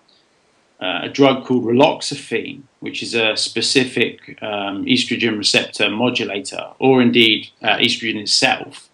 [0.81, 7.49] uh, a drug called raloxifene, which is a specific um, estrogen receptor modulator, or indeed
[7.63, 8.89] uh, estrogen itself,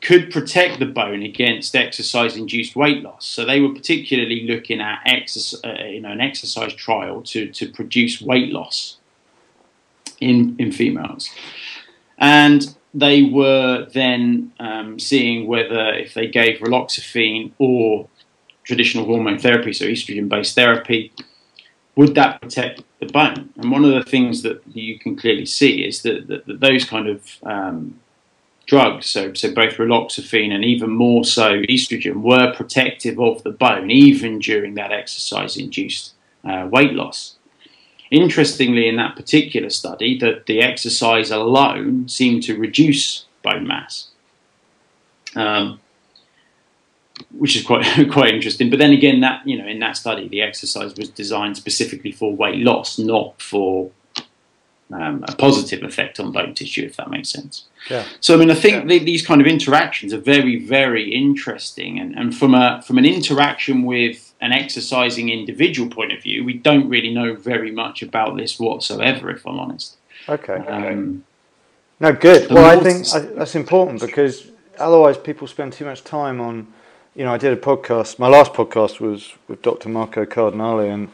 [0.00, 3.24] could protect the bone against exercise-induced weight loss.
[3.24, 8.20] So they were particularly looking at uh, you know, an exercise trial to, to produce
[8.20, 8.98] weight loss
[10.20, 11.28] in in females,
[12.18, 18.08] and they were then um, seeing whether if they gave raloxifene or
[18.62, 21.12] traditional hormone therapy, so estrogen based therapy,
[21.96, 23.50] would that protect the bone?
[23.56, 26.84] And one of the things that you can clearly see is that, that, that those
[26.84, 28.00] kind of um,
[28.66, 33.90] drugs, so, so both raloxifene and even more so estrogen, were protective of the bone
[33.90, 37.33] even during that exercise induced uh, weight loss.
[38.14, 44.08] Interestingly, in that particular study, that the exercise alone seemed to reduce bone mass.
[45.34, 45.80] Um,
[47.30, 48.70] which is quite quite interesting.
[48.70, 52.34] But then again, that you know, in that study, the exercise was designed specifically for
[52.34, 53.90] weight loss, not for
[54.92, 57.64] um, a positive effect on bone tissue, if that makes sense.
[57.90, 58.04] Yeah.
[58.20, 58.98] So I mean, I think yeah.
[58.98, 63.84] these kind of interactions are very, very interesting, and, and from a from an interaction
[63.84, 68.60] with an exercising individual point of view, we don't really know very much about this
[68.60, 69.96] whatsoever, if I'm honest.
[70.28, 70.54] Okay.
[70.54, 71.24] Um,
[71.98, 72.50] no, good.
[72.50, 76.66] Well, I think that's important because otherwise people spend too much time on
[77.14, 78.18] you know, I did a podcast.
[78.18, 79.88] My last podcast was with Dr.
[79.88, 81.08] Marco Cardinale, and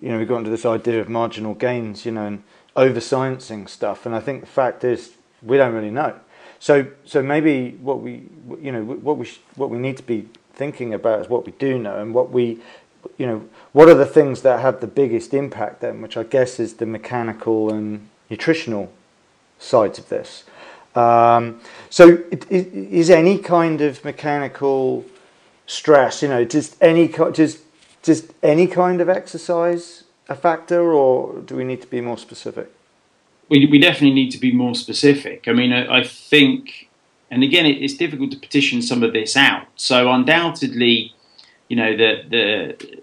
[0.00, 2.42] you know, we got into this idea of marginal gains, you know, and
[2.74, 4.06] over sciencing stuff.
[4.06, 6.18] And I think the fact is, we don't really know.
[6.58, 8.22] So, so maybe what we,
[8.60, 11.78] you know, what we what we need to be thinking about is what we do
[11.78, 12.60] know, and what we,
[13.18, 16.58] you know, what are the things that have the biggest impact then, which I guess
[16.58, 18.92] is the mechanical and nutritional
[19.58, 20.44] sides of this.
[20.94, 25.04] Um, so, is any kind of mechanical
[25.66, 27.58] stress, you know, just any just
[28.02, 32.70] just any kind of exercise a factor, or do we need to be more specific?
[33.48, 35.46] We, we definitely need to be more specific.
[35.46, 36.88] I mean, I, I think,
[37.30, 39.66] and again, it, it's difficult to petition some of this out.
[39.76, 41.12] So, undoubtedly,
[41.68, 43.00] you know, the the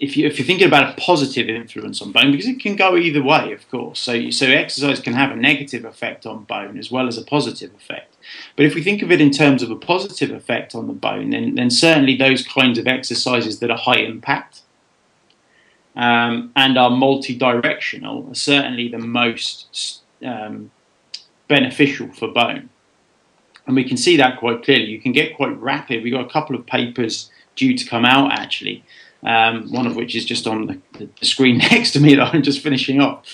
[0.00, 2.96] if you if you're thinking about a positive influence on bone, because it can go
[2.96, 4.00] either way, of course.
[4.00, 7.74] So so exercise can have a negative effect on bone as well as a positive
[7.74, 8.16] effect.
[8.56, 11.30] But if we think of it in terms of a positive effect on the bone,
[11.30, 14.62] then then certainly those kinds of exercises that are high impact
[16.00, 20.70] um, and are multi-directional are certainly the most um,
[21.46, 22.68] beneficial for bone.
[23.66, 24.86] And we can see that quite clearly.
[24.86, 26.02] You can get quite rapid.
[26.02, 28.84] We've got a couple of papers due to come out actually
[29.22, 32.42] um, one of which is just on the, the, screen next to me that I'm
[32.42, 33.26] just finishing off.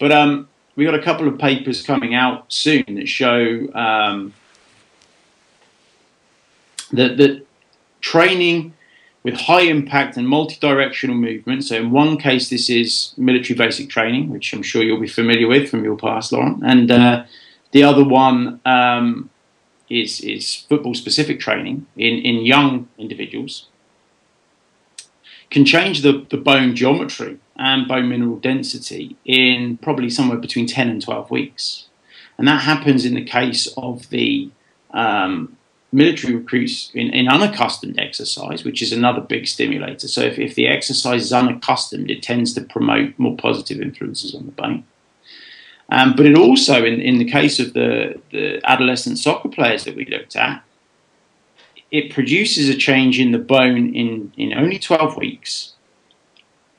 [0.00, 4.34] But um, we got a couple of papers coming out soon that show um,
[6.92, 7.46] that, that
[8.00, 8.74] training
[9.28, 11.64] with high impact and multi-directional movement.
[11.64, 15.46] So in one case, this is military basic training, which I'm sure you'll be familiar
[15.46, 17.24] with from your past, Laurent, and uh,
[17.72, 19.28] the other one um,
[19.90, 23.66] is is football specific training in in young individuals
[25.50, 30.88] can change the, the bone geometry and bone mineral density in probably somewhere between 10
[30.88, 31.88] and 12 weeks.
[32.36, 34.50] And that happens in the case of the
[34.90, 35.56] um,
[35.90, 40.06] military recruits in, in, unaccustomed exercise, which is another big stimulator.
[40.06, 44.46] So if, if the exercise is unaccustomed, it tends to promote more positive influences on
[44.46, 44.84] the bone.
[45.90, 49.96] Um, but it also, in, in the case of the, the adolescent soccer players that
[49.96, 50.62] we looked at,
[51.90, 55.72] it produces a change in the bone in, in only 12 weeks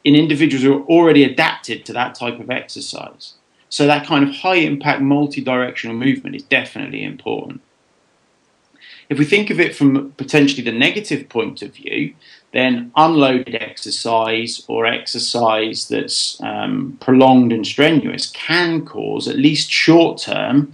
[0.03, 3.33] in individuals who are already adapted to that type of exercise.
[3.69, 7.61] So that kind of high impact multi-directional movement is definitely important.
[9.09, 12.13] If we think of it from potentially the negative point of view,
[12.53, 20.21] then unloaded exercise or exercise that's um, prolonged and strenuous can cause, at least short
[20.21, 20.73] term,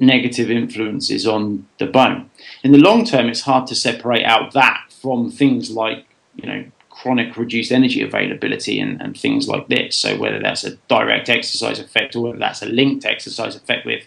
[0.00, 2.28] negative influences on the bone.
[2.64, 6.64] In the long term, it's hard to separate out that from things like, you know,
[6.90, 9.94] chronic reduced energy availability and, and things like this.
[9.96, 14.04] So whether that's a direct exercise effect or whether that's a linked exercise effect with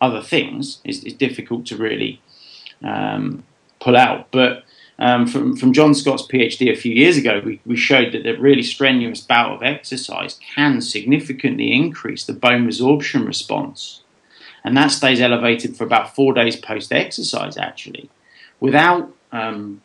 [0.00, 2.20] other things is, is difficult to really
[2.84, 3.44] um,
[3.80, 4.30] pull out.
[4.30, 4.64] But
[4.98, 8.36] um, from, from John Scott's PhD a few years ago, we, we showed that the
[8.36, 14.02] really strenuous bout of exercise can significantly increase the bone resorption response
[14.64, 18.10] and that stays elevated for about four days post exercise, actually,
[18.60, 19.82] without um,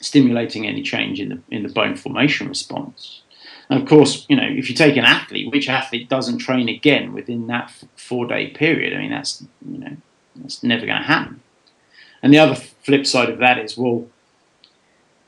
[0.00, 3.22] stimulating any change in the in the bone formation response.
[3.68, 7.12] And of course, you know, if you take an athlete, which athlete doesn't train again
[7.12, 8.92] within that four day period?
[8.92, 9.96] I mean, that's you know,
[10.36, 11.40] that's never going to happen.
[12.26, 14.04] And the other flip side of that is, well,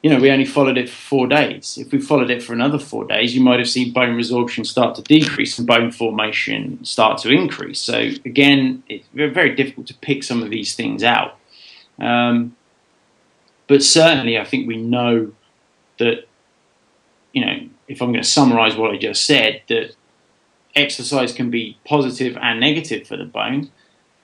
[0.03, 1.79] you know, we only followed it for four days.
[1.81, 4.97] If we followed it for another four days, you might have seen bone resorption start
[4.97, 7.79] to decrease and bone formation start to increase.
[7.79, 11.37] So again, it's very difficult to pick some of these things out.
[12.01, 12.57] Um,
[13.69, 15.31] but certainly, I think we know
[16.01, 16.27] that,
[17.33, 19.95] you know, if I'm going to summarize what I just said, that
[20.75, 23.71] exercise can be positive and negative for the bone.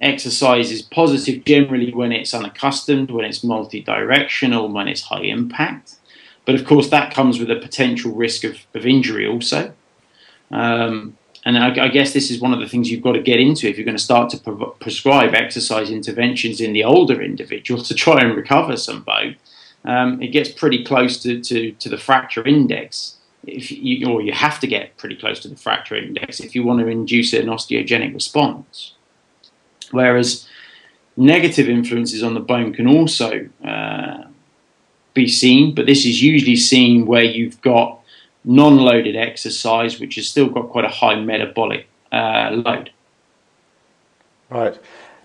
[0.01, 5.97] Exercise is positive generally when it's unaccustomed, when it's multi-directional, when it's high impact.
[6.45, 9.73] But of course, that comes with a potential risk of, of injury also.
[10.51, 13.41] Um, and I, I, guess this is one of the things you've got to get
[13.41, 17.83] into if you're going to start to pro- prescribe exercise interventions in the older individual
[17.83, 19.37] to try and recover some bone.
[19.85, 23.17] Um, it gets pretty close to, to, to the fracture index
[23.47, 26.65] if you, or you have to get pretty close to the fracture index if you
[26.65, 28.94] want to induce an osteogenic response.
[29.91, 30.49] Whereas
[31.17, 34.25] negative influences on the bone can also uh,
[35.15, 38.01] be seen, but this is usually seen where you've got
[38.45, 42.91] non-loaded exercise, which has still got quite a high metabolic uh, load.
[44.51, 44.79] Right.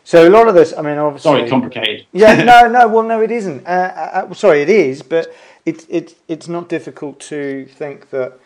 [0.04, 1.30] So a lot of this, I mean, obviously.
[1.30, 2.08] Sorry, complicated.
[2.14, 2.88] yeah, no, no.
[2.88, 3.66] Well, no, it isn't.
[3.68, 5.34] Uh, uh, uh sorry, it is, but
[5.66, 8.40] it's it, it's not difficult to think that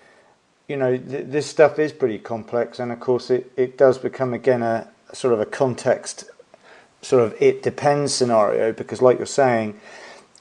[0.68, 4.34] you know th- this stuff is pretty complex, and of course it, it does become
[4.34, 6.26] again a sort of a context
[7.02, 9.80] sort of it depends scenario because, like you're saying,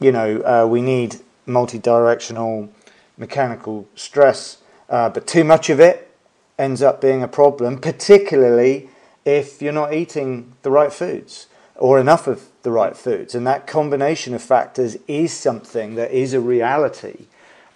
[0.01, 1.17] you know uh, we need
[1.47, 2.69] multi-directional
[3.17, 4.59] mechanical stress,
[4.89, 6.11] uh, but too much of it
[6.59, 8.89] ends up being a problem, particularly
[9.25, 11.47] if you're not eating the right foods
[11.77, 13.35] or enough of the right foods.
[13.35, 17.27] And that combination of factors is something that is a reality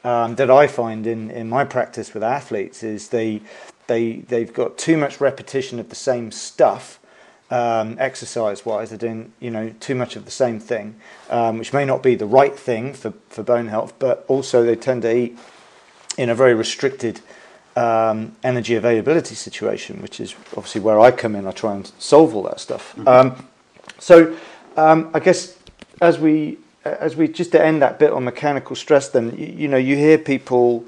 [0.05, 3.43] um, that I find in, in my practice with athletes is they,
[3.87, 6.99] they, they've got too much repetition of the same stuff.
[7.49, 10.97] Um, exercise-wise, they're doing you know too much of the same thing,
[11.30, 14.74] um, which may not be the right thing for, for bone health, but also they
[14.74, 15.39] tend to eat
[16.18, 17.20] in a very restricted
[17.76, 21.47] um, energy availability situation, which is obviously where I come in.
[21.47, 22.95] I try and solve all that stuff.
[22.97, 23.09] Mm-hmm.
[23.09, 23.49] Um,
[23.99, 24.37] so
[24.76, 25.57] um, I guess
[26.01, 29.68] as we as we just to end that bit on mechanical stress, then you, you
[29.68, 30.84] know you hear people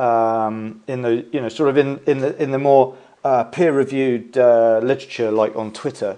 [0.00, 4.36] um, in the you know sort of in in the in the more uh, peer-reviewed
[4.38, 6.16] uh, literature, like on Twitter.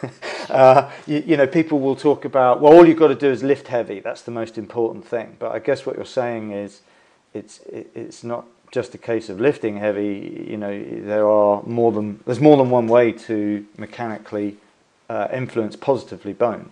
[0.50, 3.42] uh, you, you, know, people will talk about well, all you've got to do is
[3.42, 4.00] lift heavy.
[4.00, 5.36] That's the most important thing.
[5.38, 6.82] But I guess what you're saying is,
[7.32, 10.46] it's it, it's not just a case of lifting heavy.
[10.48, 14.58] You know, there are more than there's more than one way to mechanically
[15.08, 16.70] uh, influence positively bone.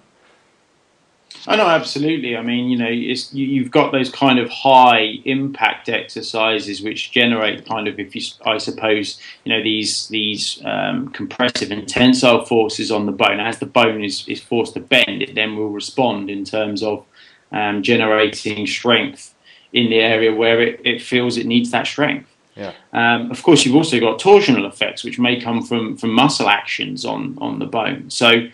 [1.46, 2.36] I know, absolutely.
[2.36, 7.66] I mean, you know, you, have got those kind of high impact exercises which generate
[7.66, 12.90] kind of, if you, I suppose, you know, these these um, compressive and tensile forces
[12.90, 13.40] on the bone.
[13.40, 17.06] As the bone is, is forced to bend, it then will respond in terms of
[17.52, 19.34] um, generating strength
[19.72, 22.28] in the area where it, it feels it needs that strength.
[22.56, 22.72] Yeah.
[22.92, 27.04] Um, of course, you've also got torsional effects, which may come from from muscle actions
[27.04, 28.10] on on the bone.
[28.10, 28.48] So,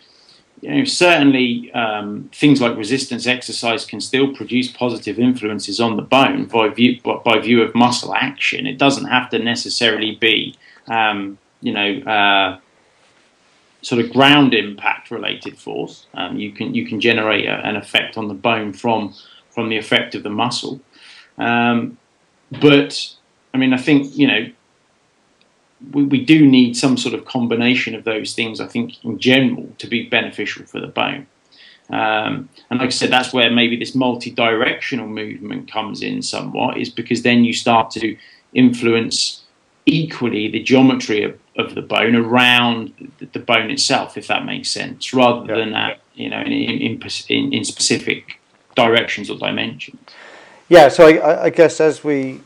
[0.61, 6.03] you know, certainly um, things like resistance exercise can still produce positive influences on the
[6.03, 8.67] bone by view by view of muscle action.
[8.67, 10.55] It doesn't have to necessarily be,
[10.89, 11.99] um, you know.
[12.01, 12.61] Uh,
[13.83, 16.07] sort of ground impact related force.
[16.15, 19.15] Um, you can you can generate a, an effect on the bone from
[19.51, 20.81] from the effect of the muscle,
[21.39, 21.97] um,
[22.61, 23.15] but
[23.55, 24.51] I mean, I think you know
[25.93, 28.61] we, we do need some sort of combination of those things.
[28.61, 31.27] I think in general to be beneficial for the bone.
[31.89, 36.91] Um, and like I said, that's where maybe this multi-directional movement comes in somewhat, is
[36.91, 38.17] because then you start to
[38.55, 39.45] influence
[39.85, 44.69] equally the geometry of, of the bone around the, the, bone itself, if that makes
[44.69, 45.59] sense, rather yeah.
[45.59, 48.41] than that, you know, in, in, in, in, specific
[48.75, 50.01] directions or dimensions.
[50.69, 52.41] Yeah, so I, I guess as we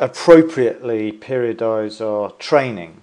[0.00, 3.02] appropriately periodize our training.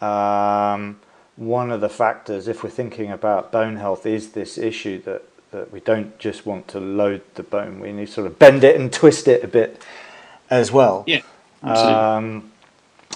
[0.00, 0.98] Um,
[1.36, 5.22] one of the factors, if we're thinking about bone health, is this issue that,
[5.52, 7.78] that we don't just want to load the bone.
[7.78, 9.82] We need to sort of bend it and twist it a bit
[10.48, 11.04] as well.
[11.06, 11.20] Yeah,
[11.62, 11.94] absolutely.
[11.94, 12.52] Um,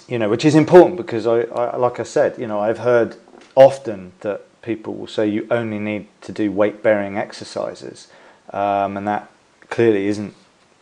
[0.06, 3.16] you know, which is important because I, I, like I said, you know, I've heard
[3.54, 8.08] often that people will say you only need to do weight bearing exercises,
[8.50, 9.30] um, and that
[9.70, 10.34] clearly isn't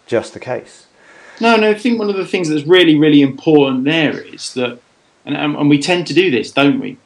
[0.06, 0.86] just the case.
[1.40, 1.70] No, no.
[1.70, 4.80] I think one of the things that's really, really important there is that,
[5.24, 6.98] and, and we tend to do this, don't we?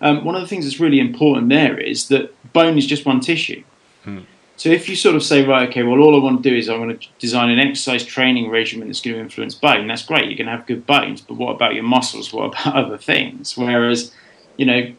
[0.00, 3.20] Um, one of the things that's really important there is that bone is just one
[3.20, 3.62] tissue.
[4.04, 4.20] Hmm.
[4.56, 6.68] So if you sort of say, right, okay, well, all I want to do is
[6.68, 9.86] I want to design an exercise training regimen that's going to influence bone.
[9.86, 10.26] That's great.
[10.26, 12.32] You're going to have good bones, but what about your muscles?
[12.32, 13.56] What about other things?
[13.56, 14.12] Whereas,
[14.56, 14.92] you know,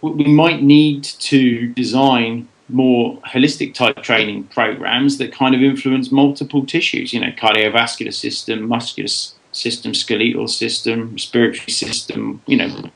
[0.00, 6.64] we might need to design more holistic type training programs that kind of influence multiple
[6.66, 9.08] tissues, you know, cardiovascular system, muscular
[9.52, 12.90] system, skeletal system, respiratory system, you know,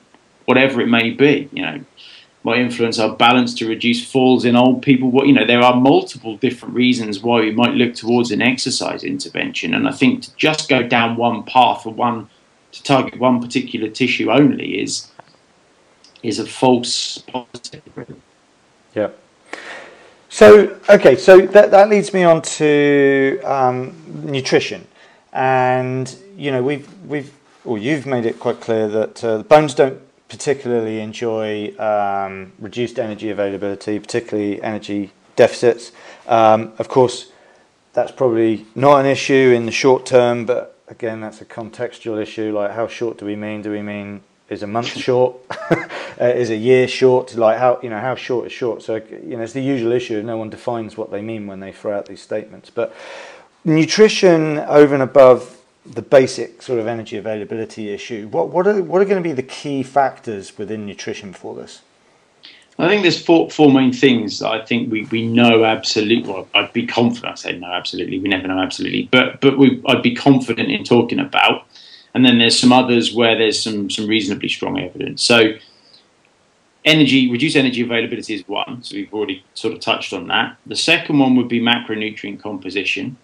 [0.45, 1.81] whatever it may be, you know,
[2.45, 5.11] might influence our balance to reduce falls in old people.
[5.11, 9.05] What you know, there are multiple different reasons why we might look towards an exercise
[9.05, 12.29] intervention, and I think to just go down one path or one
[12.73, 15.11] to target one particular tissue only is
[16.23, 17.83] is a false positive.
[18.95, 19.11] Yeah.
[20.33, 24.89] So okay, so that that leads me on to um, nutrition,
[25.31, 27.31] and you know we've we've
[27.67, 32.99] or you've made it quite clear that uh, the bones don't particularly enjoy um, reduced
[32.99, 35.93] energy availability, particularly energy deficits.
[36.27, 37.31] Um, of course,
[37.93, 42.57] that's probably not an issue in the short term, but again, that's a contextual issue.
[42.57, 43.61] Like, how short do we mean?
[43.61, 44.23] Do we mean
[44.53, 45.37] is a month short?
[45.71, 47.35] uh, is a year short?
[47.35, 48.83] Like, how you know how short is short?
[48.83, 50.23] So you know, it's the usual issue.
[50.23, 52.71] No one defines what they mean when they throw out these statements.
[52.71, 52.95] But
[53.65, 58.29] nutrition over and above the basic sort of energy availability issue.
[58.29, 61.83] What what are what are going to be the key factors within nutrition for this?
[62.79, 66.33] I think there's four, four main things that I think we, we know absolutely.
[66.33, 67.33] Well, I'd be confident.
[67.33, 68.19] I say no, absolutely.
[68.19, 71.67] We never know absolutely, but but we, I'd be confident in talking about.
[72.15, 75.23] And then there's some others where there's some some reasonably strong evidence.
[75.23, 75.55] So
[76.85, 78.83] energy, reduced energy availability is one.
[78.83, 80.57] So we've already sort of touched on that.
[80.67, 83.17] The second one would be macronutrient composition.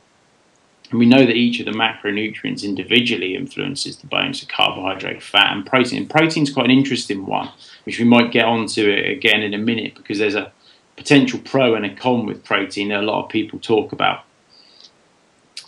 [0.90, 5.52] And we know that each of the macronutrients individually influences the bones, so carbohydrate, fat,
[5.52, 5.98] and protein.
[5.98, 7.50] And protein's quite an interesting one,
[7.84, 10.50] which we might get onto again in a minute because there's a
[10.96, 14.24] potential pro and a con with protein that a lot of people talk about.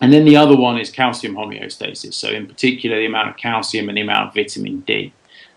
[0.01, 2.14] And then the other one is calcium homeostasis.
[2.14, 5.12] So, in particular, the amount of calcium and the amount of vitamin D.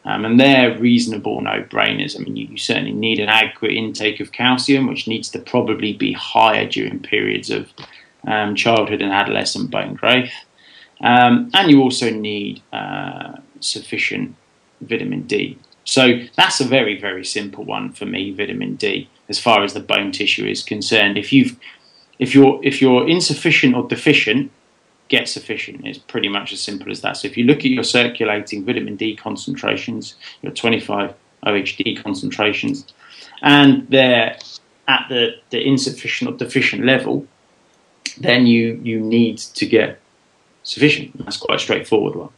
[0.06, 2.20] Um, and they're reasonable no brainers.
[2.20, 5.94] I mean, you, you, certainly need an adequate intake of calcium, which needs to probably
[5.94, 7.72] be higher during periods of
[8.28, 10.32] um, childhood and adolescent bone growth.
[11.02, 14.36] Um, and you also need uh, sufficient
[14.82, 15.58] vitamin D.
[15.86, 19.80] So that's a very, very simple one for me, vitamin D, as far as the
[19.80, 21.18] bone tissue is concerned.
[21.18, 21.58] If you've
[22.24, 24.50] if you're if you're insufficient or deficient,
[25.10, 25.86] get sufficient.
[25.86, 27.18] It's pretty much as simple as that.
[27.18, 31.14] So if you look at your circulating vitamin D concentrations, your 25
[31.46, 32.86] OHD concentrations,
[33.42, 34.38] and they're
[34.88, 37.28] at the, the insufficient or deficient level,
[38.18, 40.00] then you you need to get
[40.64, 41.18] sufficient.
[41.26, 42.30] That's quite a straightforward one.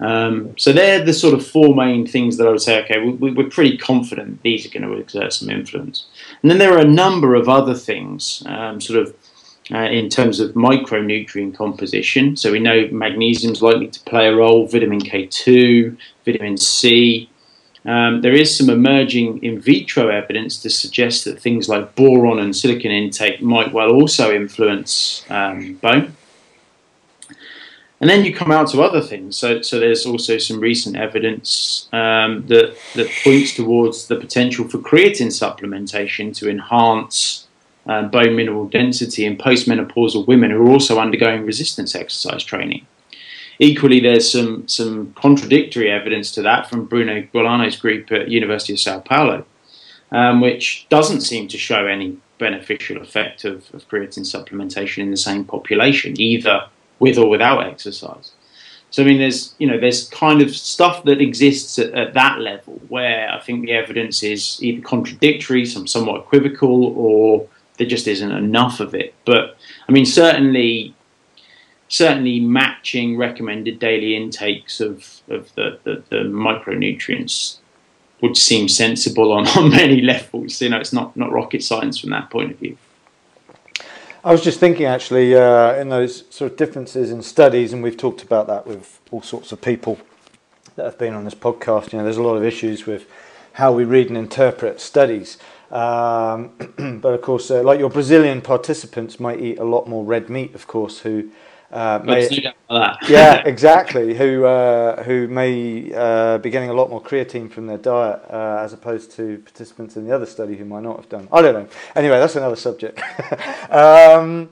[0.00, 2.82] Um, so they're the sort of four main things that I would say.
[2.84, 6.06] Okay, we, are pretty confident these are going to exert some influence.
[6.42, 9.14] And then there are a number of other things, um, sort of
[9.72, 12.36] uh, in terms of micronutrient composition.
[12.36, 17.28] So we know magnesium is likely to play a role, vitamin K2, vitamin C,
[17.88, 22.54] um, there is some emerging in vitro evidence to suggest that things like boron and
[22.54, 26.14] silicon intake might well also influence um, bone.
[28.00, 29.36] And then you come out to other things.
[29.36, 34.78] So, so there's also some recent evidence um, that that points towards the potential for
[34.78, 37.48] creatine supplementation to enhance
[37.88, 42.86] uh, bone mineral density in postmenopausal women who are also undergoing resistance exercise training.
[43.58, 48.78] Equally, there's some some contradictory evidence to that from Bruno Gualano's group at University of
[48.78, 49.44] Sao Paulo,
[50.12, 55.16] um, which doesn't seem to show any beneficial effect of, of creatine supplementation in the
[55.16, 56.68] same population, either
[56.98, 58.32] with or without exercise.
[58.90, 62.40] So I mean, there's you know there's kind of stuff that exists at, at, that
[62.40, 67.46] level where I think the evidence is either contradictory, some somewhat equivocal, or
[67.76, 69.14] there just isn't enough of it.
[69.26, 69.56] But
[69.88, 70.94] I mean, certainly
[71.88, 77.58] certainly matching recommended daily intakes of, of the, the, the micronutrients
[78.20, 80.60] would seem sensible on, on many levels.
[80.60, 82.76] You know, it's not, not rocket science from that point of view.
[84.24, 87.96] I was just thinking actually uh, in those sort of differences in studies, and we've
[87.96, 89.96] talked about that with all sorts of people
[90.74, 91.92] that have been on this podcast.
[91.92, 93.08] You know, there's a lot of issues with
[93.52, 95.38] how we read and interpret studies.
[95.70, 96.50] Um,
[97.00, 100.52] but of course, uh, like your Brazilian participants might eat a lot more red meat,
[100.52, 101.30] of course, who
[101.70, 102.28] uh, may,
[103.08, 104.14] yeah, exactly.
[104.14, 108.60] Who uh, who may uh, be getting a lot more creatine from their diet uh,
[108.62, 111.28] as opposed to participants in the other study who might not have done.
[111.30, 111.68] I don't know.
[111.94, 113.00] Anyway, that's another subject.
[113.70, 114.48] um,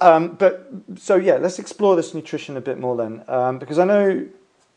[0.00, 3.84] um, but so yeah, let's explore this nutrition a bit more then, um, because I
[3.84, 4.26] know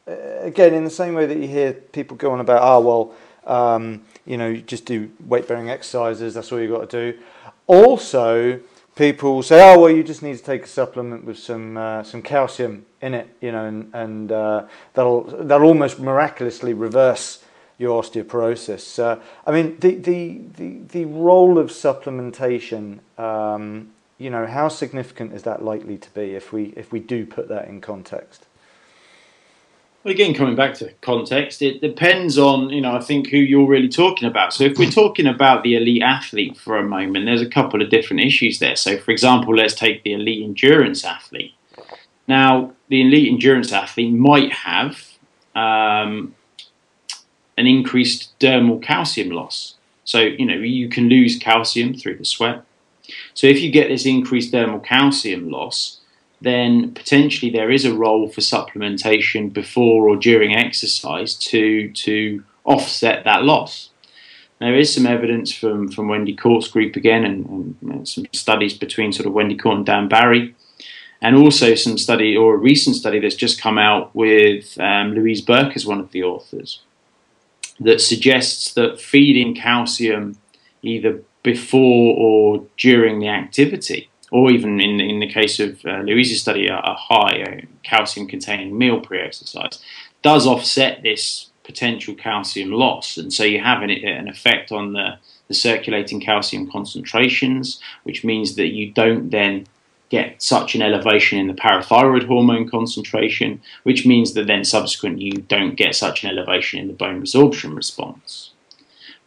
[0.08, 0.12] uh,
[0.42, 3.14] again in the same way that you hear people go on about, oh well,
[3.46, 6.34] um, you know, just do weight bearing exercises.
[6.34, 7.20] That's all you have got to do.
[7.68, 8.60] Also
[9.00, 12.22] people say, "Oh, well, you just need to take a supplement with some uh, some
[12.22, 17.42] calcium in it," you know, and, and uh, that'll that'll almost miraculously reverse
[17.80, 19.00] your osteoporosis.
[19.00, 25.34] Uh, I mean, the, the the the role of supplementation, um, you know, how significant
[25.34, 28.46] is that likely to be if we if we do put that in context?
[30.06, 33.90] Again, coming back to context, it depends on, you know, I think who you're really
[33.90, 34.54] talking about.
[34.54, 37.90] So, if we're talking about the elite athlete for a moment, there's a couple of
[37.90, 38.78] different issues there.
[38.78, 41.54] So, for example, let's take the elite endurance athlete.
[42.30, 45.04] Now, the elite endurance athlete might have
[45.54, 46.34] um,
[47.58, 49.76] an increased dermal calcium loss.
[50.06, 52.64] So, you know, you can lose calcium through the sweat.
[53.34, 55.99] So, if you get this increased dermal calcium loss,
[56.42, 63.24] then potentially there is a role for supplementation before or during exercise to, to offset
[63.26, 63.90] that loss.
[64.60, 69.14] There is some evidence from, from Wendy Kohrt's group again, and, and some studies between
[69.14, 70.56] sort of Wendy Kohrt and Dan Barry,
[71.22, 75.42] and also some study or a recent study that's just come out with um, Louise
[75.42, 76.82] Burke as one of the authors
[77.80, 80.38] that suggests that feeding calcium
[80.82, 86.42] either before or during the activity, or even in, in the case of uh, Louise's
[86.42, 89.80] study, a, a high calcium containing meal pre exercise,
[90.22, 93.18] does offset this potential calcium loss.
[93.18, 95.18] And so you have an, an effect on the,
[95.48, 99.68] the circulating calcium concentrations, which means that you don't then
[100.10, 105.34] get such an elevation in the parathyroid hormone concentration, which means that then subsequently you
[105.34, 108.52] don't get such an elevation in the bone resorption response.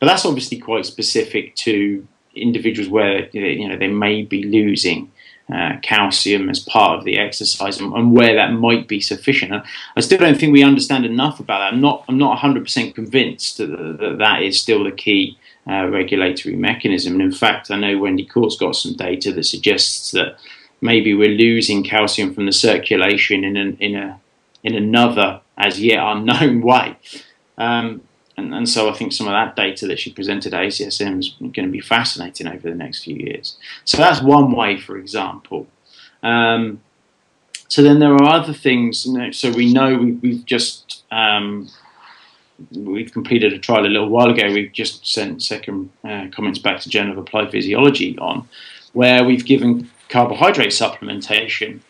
[0.01, 5.11] But that's obviously quite specific to individuals where you know they may be losing
[5.53, 9.53] uh, calcium as part of the exercise and, and, where that might be sufficient.
[9.97, 11.73] I still don't think we understand enough about that.
[11.75, 15.37] I'm not I'm not 100% convinced that that, that is still the key
[15.69, 17.15] uh, regulatory mechanism.
[17.15, 20.39] And in fact, I know Wendy Kohrt's got some data that suggests that
[20.81, 24.21] maybe we're losing calcium from the circulation in an, in a
[24.63, 26.97] in another as yet unknown way.
[27.59, 28.03] Um,
[28.37, 31.35] and, and, so I think some of that data that she presented at ACSM is
[31.39, 33.57] going to be fascinating over the next few years.
[33.85, 35.67] So that's one way, for example.
[36.23, 36.81] Um,
[37.69, 39.07] so then there are other things.
[39.07, 41.69] You know, so we know we, have just um,
[42.73, 44.53] we've completed a trial a little while ago.
[44.53, 48.49] We've just sent second uh, comments back to Journal of Applied Physiology on
[48.93, 51.81] where we've given carbohydrate supplementation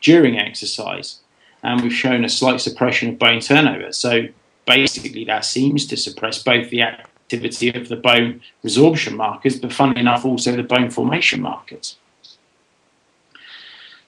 [0.00, 1.20] during exercise,
[1.62, 3.92] and we've shown a slight suppression of bone turnover.
[3.92, 4.28] So
[4.66, 10.00] basically, that seems to suppress both the activity of the bone resorption markers, but funnily
[10.00, 11.96] enough, also the bone formation markers.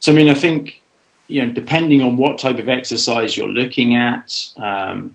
[0.00, 0.80] So, I mean, I think
[1.28, 5.14] you know, depending on what type of exercise you're looking at, um,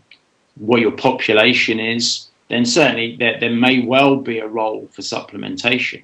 [0.55, 6.03] what your population is, then certainly there, there may well be a role for supplementation.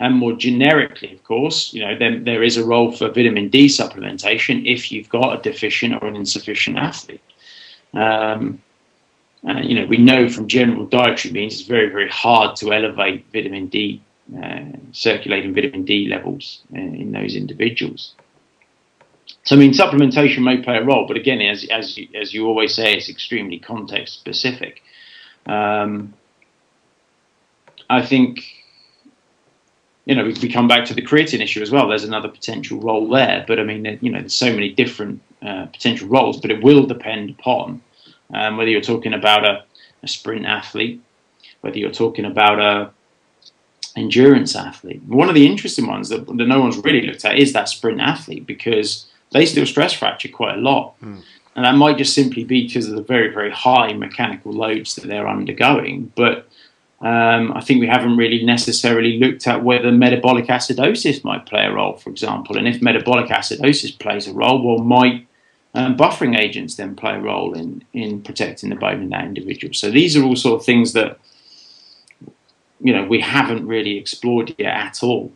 [0.00, 4.66] And more generically, of course, you know, there is a role for vitamin D supplementation
[4.66, 7.20] if you've got a deficient or an insufficient athlete.
[7.92, 8.60] Um,
[9.48, 13.26] uh, you know, we know from general dietary means it's very, very hard to elevate
[13.32, 14.00] vitamin D,
[14.40, 14.60] uh,
[14.92, 18.14] circulating vitamin D levels in, in, those individuals.
[19.42, 22.46] So, I mean, supplementation may play a role, but again, as as you, as you
[22.46, 24.80] always say, it's extremely context specific.
[25.46, 26.14] Um,
[27.90, 28.44] I think
[30.04, 31.88] you know, we, we come back to the creatine issue as well.
[31.88, 35.66] There's another potential role there, but I mean, you know, there's so many different uh,
[35.66, 37.80] potential roles, but it will depend upon
[38.32, 39.64] um, whether you're talking about a,
[40.02, 41.00] a, sprint athlete,
[41.60, 42.90] whether you're talking about a
[43.96, 45.02] endurance athlete.
[45.02, 48.00] One of the interesting ones that, that no one's really looked at is that sprint
[48.00, 50.98] athlete because they still stress fracture quite a lot.
[51.00, 51.22] Mm.
[51.54, 55.06] And that might just simply be because of the very, very high mechanical loads that
[55.06, 56.10] they're undergoing.
[56.14, 56.48] But
[57.02, 61.72] um, I think we haven't really necessarily looked at whether metabolic acidosis might play a
[61.72, 62.56] role, for example.
[62.56, 65.26] And if metabolic acidosis plays a role, well, might
[65.74, 69.74] um, buffering agents then play a role in, in protecting the bone in that individual?
[69.74, 71.18] So these are all sort of things that
[72.80, 75.32] you know we haven't really explored yet at all.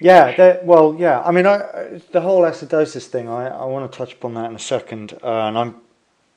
[0.00, 1.22] Yeah, well, yeah.
[1.22, 3.28] I mean, I, the whole acidosis thing.
[3.28, 5.76] I, I want to touch upon that in a second, uh, and I'm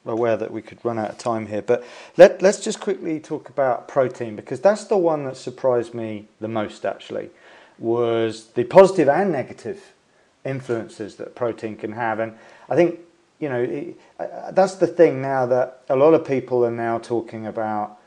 [0.06, 1.84] aware that we could run out of time here, but
[2.16, 6.48] let, let's just quickly talk about protein because that's the one that surprised me the
[6.48, 7.30] most actually
[7.78, 9.94] was the positive and negative
[10.44, 12.20] influences that protein can have.
[12.20, 12.36] And
[12.70, 13.00] I think,
[13.40, 17.00] you know, it, uh, that's the thing now that a lot of people are now
[17.00, 18.00] talking about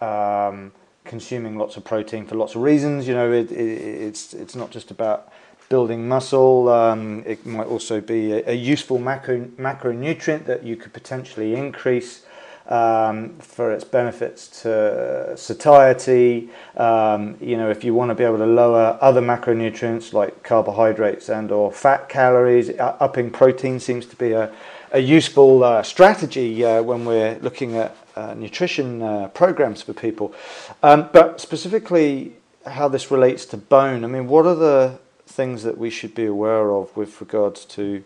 [0.00, 0.72] um,
[1.04, 3.08] consuming lots of protein for lots of reasons.
[3.08, 5.32] You know, it, it, it's, it's not just about
[5.68, 6.68] building muscle.
[6.68, 12.24] Um, it might also be a, a, useful macro, macronutrient that you could potentially increase
[12.68, 16.48] um, for its benefits to satiety.
[16.76, 21.28] Um, you know, if you want to be able to lower other macronutrients like carbohydrates
[21.28, 24.52] and or fat calories, upping protein seems to be a,
[24.92, 30.34] a useful uh, strategy uh, when we're looking at uh, nutrition uh, programs for people.
[30.82, 32.34] Um, but specifically,
[32.66, 34.04] how this relates to bone.
[34.04, 38.04] I mean, what are the things that we should be aware of with regards to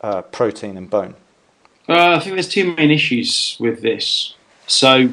[0.00, 1.14] uh, protein and bone?
[1.88, 4.34] Uh, I think there's two main issues with this.
[4.66, 5.12] So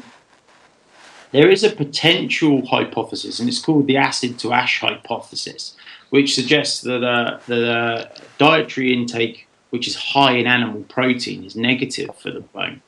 [1.32, 5.76] there is a potential hypothesis, and it's called the acid to ash hypothesis,
[6.10, 11.56] which suggests that uh, the uh, dietary intake, which is high in animal protein, is
[11.56, 12.80] negative for the bone.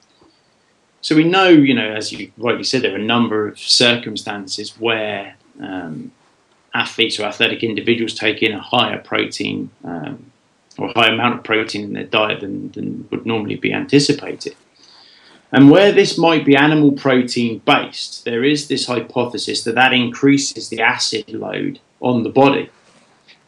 [1.03, 4.71] So we know, you know, as you rightly said, there are a number of circumstances
[4.79, 6.13] where um,
[6.73, 10.33] athletes or athletic individuals take in a higher protein um,
[10.79, 14.55] or higher amount of protein in their diet than, than would normally be anticipated.
[15.53, 20.69] And where this might be animal protein based, there is this hypothesis that that increases
[20.69, 22.71] the acid load on the body.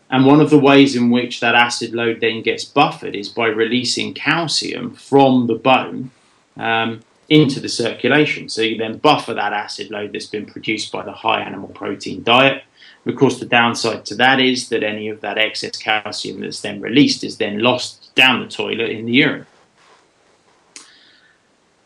[0.09, 3.47] And one of the ways in which that acid load then gets buffered is by
[3.47, 6.13] releasing calcium from the bone
[6.57, 8.49] um, into the circulation.
[8.49, 12.23] So you then buffer that acid load that's been produced by the high animal protein
[12.23, 12.63] diet.
[13.07, 16.81] Of course, the downside to that is that any of that excess calcium that's then
[16.81, 19.47] released is then lost down the toilet in the urine.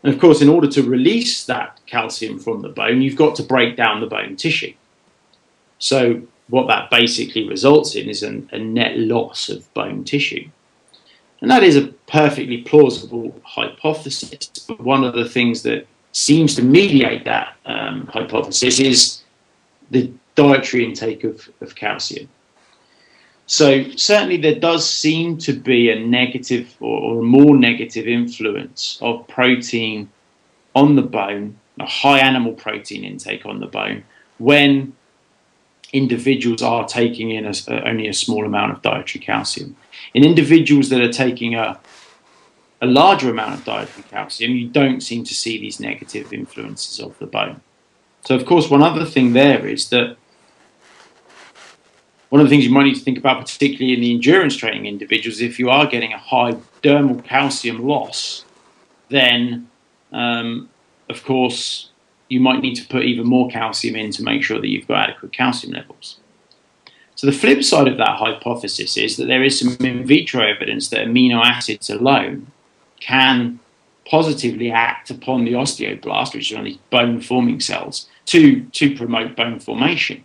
[0.03, 3.43] And of course, in order to release that calcium from the bone, you've got to
[3.43, 4.73] break down the bone tissue.
[5.77, 10.49] So, what that basically results in is an, a net loss of bone tissue.
[11.39, 14.47] And that is a perfectly plausible hypothesis.
[14.67, 19.21] But one of the things that seems to mediate that um, hypothesis is
[19.91, 22.29] the dietary intake of, of calcium.
[23.45, 28.97] So certainly there does seem to be a negative or, or, a more negative influence
[29.01, 30.09] of protein
[30.73, 34.03] on the bone, a high animal protein intake on the bone,
[34.37, 34.93] when
[35.93, 37.53] individuals are taking in a,
[37.85, 39.75] only a small amount of dietary calcium.
[40.13, 41.79] In individuals that are taking a,
[42.81, 47.17] a larger amount of dietary calcium, you don't seem to see these negative influences of
[47.19, 47.61] the bone.
[48.23, 50.15] So, of course, one other thing there is that
[52.31, 54.85] one of the things you might need to think about, particularly in the endurance training
[54.85, 58.45] individuals, if you are getting a high dermal calcium loss,
[59.09, 59.69] then
[60.13, 60.69] um,
[61.09, 61.89] of course
[62.29, 65.09] you might need to put even more calcium in to make sure that you've got
[65.09, 66.21] adequate calcium levels.
[67.15, 70.87] So the flip side of that hypothesis is that there is some in vitro evidence
[70.87, 72.47] that amino acids alone
[73.01, 73.59] can
[74.05, 79.59] positively act upon the osteoblast, which are only bone forming cells, to, to promote bone
[79.59, 80.23] formation.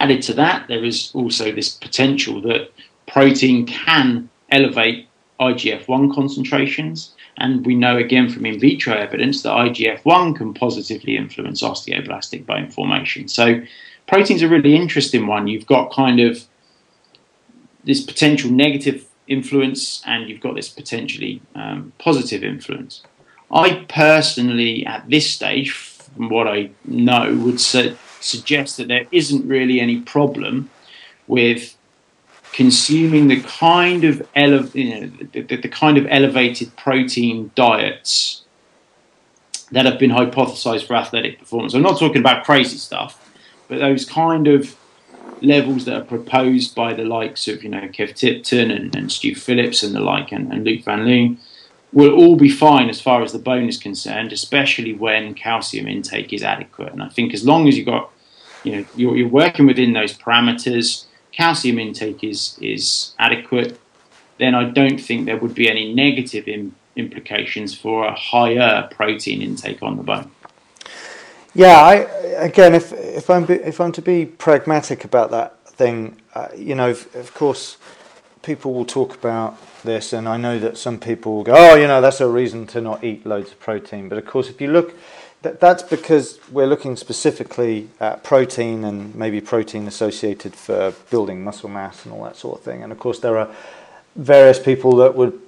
[0.00, 2.72] Added to that, there is also this potential that
[3.06, 5.08] protein can elevate
[5.40, 7.12] IGF 1 concentrations.
[7.36, 12.46] And we know again from in vitro evidence that IGF 1 can positively influence osteoblastic
[12.46, 13.28] bone formation.
[13.28, 13.60] So,
[14.06, 15.48] protein's a really interesting one.
[15.48, 16.44] You've got kind of
[17.84, 23.02] this potential negative influence, and you've got this potentially um, positive influence.
[23.50, 29.46] I personally, at this stage, from what I know, would say suggests that there isn't
[29.46, 30.70] really any problem
[31.26, 31.76] with
[32.52, 38.42] consuming the kind of ele- you know, the, the, the kind of elevated protein diets
[39.72, 41.74] that have been hypothesized for athletic performance.
[41.74, 43.30] I'm not talking about crazy stuff,
[43.68, 44.76] but those kind of
[45.40, 49.34] levels that are proposed by the likes of you know Kev Tipton and, and Stu
[49.34, 51.38] Phillips and the like and, and Luc Van Loon
[51.92, 56.32] will all be fine as far as the bone is concerned, especially when calcium intake
[56.32, 56.92] is adequate.
[56.92, 58.10] And I think as long as you've got
[58.64, 63.78] you know you're, you're working within those parameters, calcium intake is is adequate,
[64.38, 69.42] then I don't think there would be any negative in, implications for a higher protein
[69.42, 70.30] intake on the bone.
[71.54, 71.94] Yeah, I,
[72.36, 76.90] again, if if I'm if I'm to be pragmatic about that thing, uh, you know,
[76.90, 77.76] of, of, course,
[78.42, 81.86] people will talk about this, and I know that some people will go, "Oh, you
[81.86, 84.68] know, that's a reason to not eat loads of protein." But of course, if you
[84.72, 84.94] look
[85.44, 91.68] that, that's because we're looking specifically at protein and maybe protein associated for building muscle
[91.68, 92.82] mass and all that sort of thing.
[92.82, 93.48] And of course, there are
[94.16, 95.38] various people that would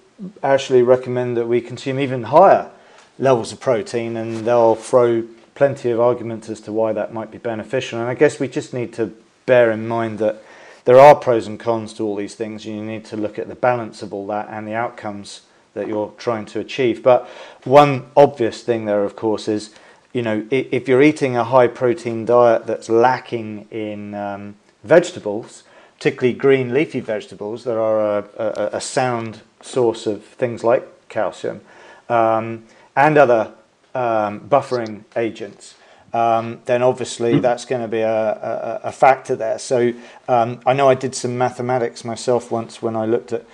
[0.43, 2.71] actually recommend that we consume even higher
[3.19, 5.25] levels of protein, and they'll throw
[5.55, 7.99] plenty of arguments as to why that might be beneficial.
[7.99, 9.17] And I guess we just need to
[9.47, 10.43] bear in mind that
[10.85, 13.55] there are pros and cons to all these things, you need to look at the
[13.55, 15.41] balance of all that and the outcomes
[15.73, 17.03] that you're trying to achieve.
[17.03, 17.27] But
[17.65, 19.75] one obvious thing there, of course, is
[20.17, 25.63] you know, if you're eating a high protein diet that's lacking in um, vegetables,
[25.99, 31.61] particularly green leafy vegetables that are a, a, a sound source of things like calcium
[32.09, 32.65] um,
[32.97, 33.53] and other
[33.95, 35.75] um, buffering agents,
[36.15, 37.43] um, then obviously mm.
[37.43, 39.59] that's going to be a, a, factor there.
[39.59, 39.93] So
[40.29, 43.45] um, I know I did some mathematics myself once when I looked at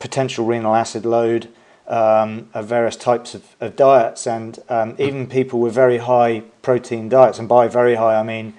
[0.00, 1.48] potential renal acid load
[1.88, 7.08] um, of various types of, of diets, and um, even people with very high protein
[7.08, 8.54] diets, and by very high I mean,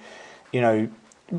[0.52, 0.88] you know,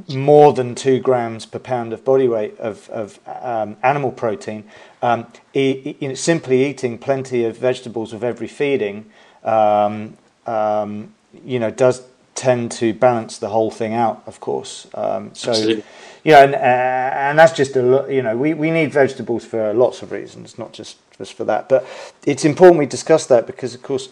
[0.10, 4.64] more than two grams per pound of body weight of, of um, animal protein,
[5.02, 9.06] um, e- e- simply eating plenty of vegetables with every feeding,
[9.44, 10.18] um,
[10.48, 11.14] um,
[11.46, 14.88] you know, does tend to balance the whole thing out, of course.
[14.94, 15.84] Um, so, Absolutely.
[16.24, 20.02] yeah, and, uh, and that's just a you know we, we need vegetables for lots
[20.02, 21.70] of reasons, not just for that.
[21.70, 21.86] But
[22.26, 24.10] it's important we discuss that because, of course,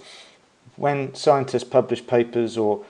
[0.75, 2.83] when scientists publish papers or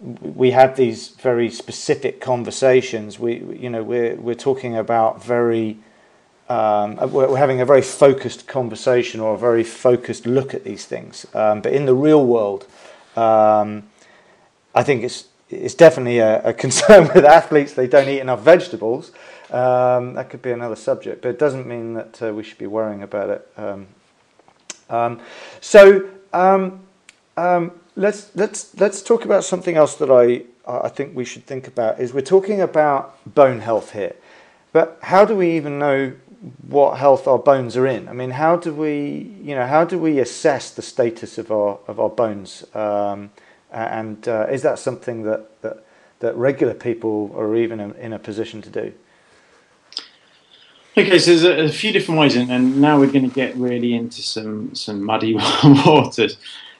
[0.00, 5.78] we have these very specific conversations, we you know we're we're talking about very
[6.48, 11.26] um, we're, having a very focused conversation or a very focused look at these things.
[11.34, 12.66] Um, but in the real world,
[13.16, 13.88] um,
[14.74, 17.74] I think it's it's definitely a, a, concern with athletes.
[17.74, 19.12] They don't eat enough vegetables.
[19.50, 22.66] Um, that could be another subject, but it doesn't mean that uh, we should be
[22.66, 23.48] worrying about it.
[23.56, 23.86] Um,
[24.90, 25.20] um,
[25.60, 26.08] so
[27.96, 31.98] let's let's let's talk about something else that I I think we should think about.
[31.98, 34.16] Is we're talking about bone health here,
[34.72, 36.12] but how do we even know
[36.68, 38.08] what health our bones are in.
[38.08, 41.78] I mean, how do we, you know, how do we assess the status of our
[41.88, 42.64] of our bones?
[42.74, 43.30] Um,
[43.70, 45.84] and uh, is that something that, that
[46.20, 48.92] that regular people are even in a position to do?
[50.98, 53.54] Okay, so there's a, a few different ways, and, and, now we're going to get
[53.54, 55.32] really into some some muddy
[55.64, 56.36] waters.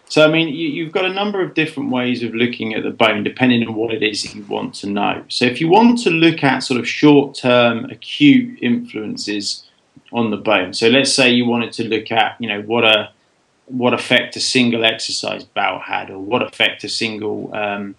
[0.09, 2.91] So, I mean, you, have got a number of different ways of looking at the
[2.91, 5.25] bone, depending on what it is that you want to know.
[5.29, 9.63] So, if you want to look at sort of short term acute influences
[10.13, 13.13] on the bone, so let's say you wanted to look at, you know, what a
[13.67, 17.95] what effect a single exercise bout had, or what effect a single um,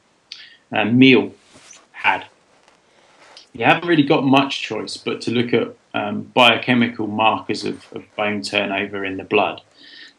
[0.73, 1.31] uh, meal
[1.93, 2.25] had.
[3.53, 8.03] You haven't really got much choice but to look at um, biochemical markers of, of
[8.15, 9.61] bone turnover in the blood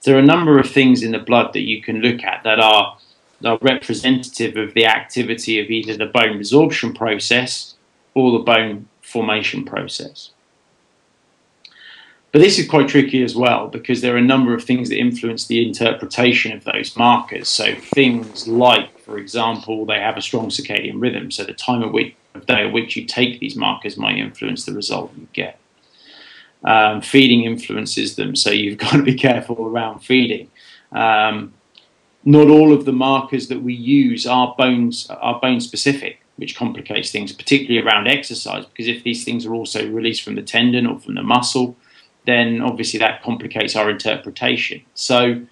[0.02, 2.58] there are a number of things in the blood that you can look at that
[2.58, 2.96] are,
[3.44, 7.74] are representative of the activity of either the bone resorption process
[8.14, 10.30] or the bone formation process.
[12.32, 14.98] But this is quite tricky as well because there are a number of things that
[14.98, 17.48] influence the interpretation of those markers.
[17.48, 21.32] So things like, for example, they have a strong circadian rhythm.
[21.32, 24.64] So the time of, which, of day at which you take these markers might influence
[24.64, 25.59] the result you get.
[26.62, 30.50] Um, feeding influences them, so you've got to be careful around feeding.
[30.92, 31.54] Um,
[32.24, 37.10] not all of the markers that we use are bones are bone specific, which complicates
[37.10, 38.66] things, particularly around exercise.
[38.66, 41.76] Because if these things are also released from the tendon or from the muscle,
[42.26, 44.82] then obviously that complicates our interpretation.
[44.94, 45.46] So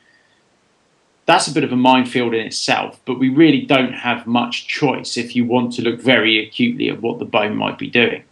[1.28, 5.16] that's a bit of a minefield in itself, but we really don't have much choice
[5.16, 8.24] if you want to look very acutely at what the bone might be doing.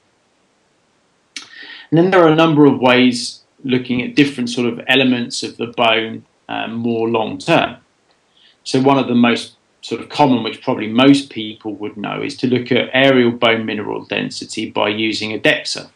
[1.90, 5.56] And then there are a number of ways looking at different sort of elements of
[5.56, 7.76] the bone um, more long term.
[8.64, 12.36] So one of the most sort of common, which probably most people would know, is
[12.38, 15.88] to look at areal bone mineral density by using a DEXA.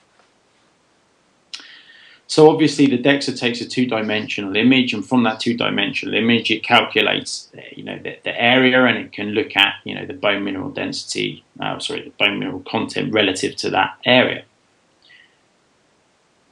[2.29, 7.51] So obviously the DEXA takes a two-dimensional image, and from that two-dimensional image, it calculates,
[7.75, 10.71] you know, the, the, area, and it can look at, you know, the bone mineral
[10.71, 14.45] density, uh, sorry, the bone mineral content relative to that area.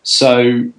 [0.03, 0.73] So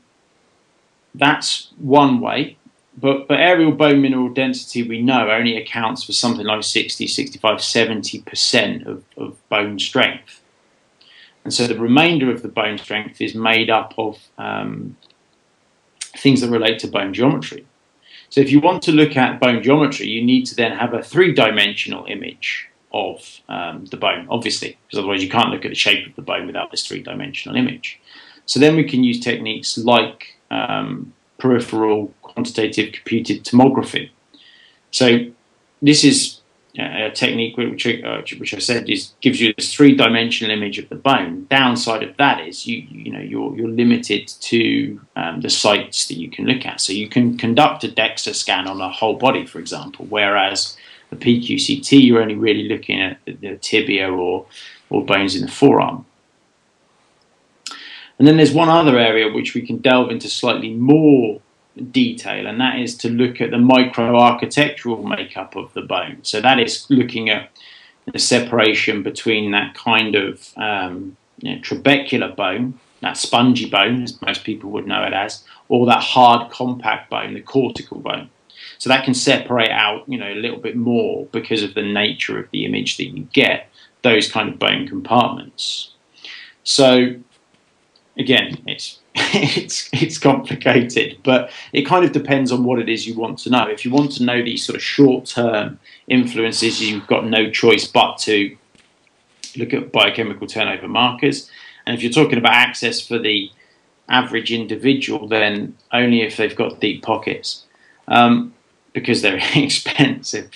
[1.16, 2.58] that's one way.
[2.98, 7.60] But, but areal bone mineral density, we know, only accounts for something like 60, 65,
[7.60, 10.42] 70% of, of bone strength.
[11.46, 14.98] And so the remainder of the bone strength is made up of um,
[16.18, 17.66] things that relate to bone geometry.
[18.30, 21.02] So if you want to look at bone geometry, you need to then have a
[21.02, 26.08] three-dimensional image of um, the bone, obviously, because otherwise you can't look at the shape
[26.08, 28.00] of the bone without this three-dimensional image.
[28.50, 34.10] So then we can use techniques like um, peripheral quantitative computed tomography.
[34.90, 35.28] So
[35.84, 36.42] this is
[36.76, 40.96] a technique which, uh, which I said is gives you this three-dimensional image of the
[40.96, 41.46] bone.
[41.48, 46.18] Downside of that is you you know you're you're limited to um, the sites that
[46.18, 46.82] you can look at.
[46.82, 50.76] So you can conduct a DEXA scan on a whole body, for example, whereas
[51.12, 54.48] the PQCT you're only really looking at the tibia or
[54.90, 56.04] or bones in the forearm.
[58.20, 61.40] And then there's one other area which we can delve into slightly more
[61.92, 66.20] detail, and that is to look at the microarchitectural makeup of the bone.
[66.24, 67.50] So that is looking at
[68.12, 74.22] the separation between that kind of um, you know, trabecular bone, that spongy bone, as
[74.22, 78.30] most people would know it as, or that hard compact bone, the cortical bone.
[78.78, 82.38] So that can separate out, you know, a little bit more because of the nature
[82.38, 83.70] of the image that you get,
[84.02, 85.92] those kind of bone compartments.
[86.64, 87.16] So
[88.20, 93.16] again, it's it's it's complicated, but it kind of depends on what it is you
[93.16, 93.68] want to know.
[93.68, 97.88] If you want to know these sort of short term influences, you've got no choice
[97.88, 98.56] but to
[99.56, 101.50] look at biochemical turnover markers.
[101.88, 103.50] And if you're talking about access for the
[104.10, 107.66] average individual, then only if they've got deep pockets,
[108.08, 108.54] um,
[108.94, 110.52] because they're expensive.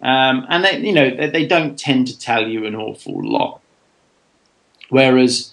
[0.00, 3.60] um, and they, you know they, they don't tend to tell you an awful lot.
[4.88, 5.51] Whereas,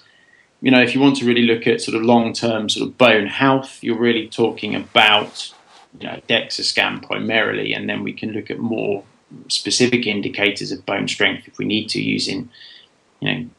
[0.61, 3.27] you know, if you want to really look at sort of long-term sort of bone
[3.27, 5.53] health, you're really talking about
[5.99, 9.03] you know DEXA scan primarily, and then we can look at more
[9.47, 12.49] specific indicators of bone strength if we need to using
[13.21, 13.49] you know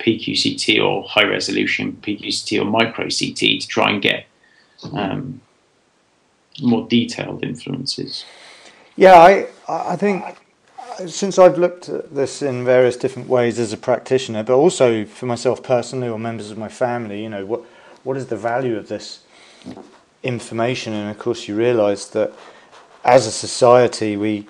[0.00, 4.26] PQCT or high resolution PQCT or micro CT to try and get
[4.92, 5.40] um,
[6.60, 8.24] more detailed influences.
[8.96, 10.24] Yeah, I I think
[11.06, 15.26] since I've looked at this in various different ways as a practitioner, but also for
[15.26, 17.62] myself personally or members of my family, you know, what
[18.04, 19.20] what is the value of this
[20.22, 20.92] information?
[20.92, 22.32] And of course, you realise that
[23.04, 24.46] as a society, we,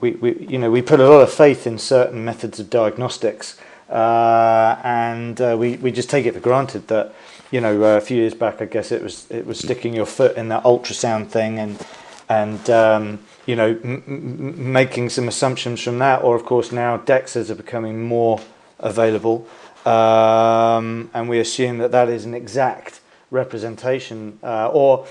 [0.00, 3.58] we, we you know we put a lot of faith in certain methods of diagnostics,
[3.88, 7.14] uh, and uh, we we just take it for granted that
[7.50, 10.06] you know uh, a few years back, I guess it was it was sticking your
[10.06, 11.86] foot in that ultrasound thing and
[12.28, 13.18] and um,
[13.50, 17.56] you know m- m- making some assumptions from that, or of course now DEXAs are
[17.64, 18.40] becoming more
[18.78, 19.46] available,
[19.84, 25.06] um, and we assume that that is an exact representation, uh, or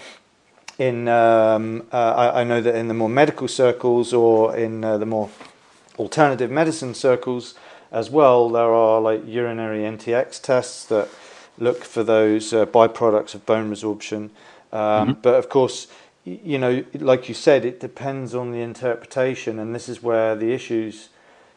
[0.77, 4.97] in um, uh, I, I, know that in the more medical circles or in uh,
[4.97, 5.29] the more
[5.97, 7.55] alternative medicine circles
[7.91, 11.09] as well, there are like urinary NTX tests that
[11.57, 14.29] look for those uh, byproducts of bone resorption.
[14.71, 15.21] Um, mm-hmm.
[15.21, 15.87] But of course,
[16.43, 20.51] you know, like you said, it depends on the interpretation, and this is where the
[20.53, 21.09] issues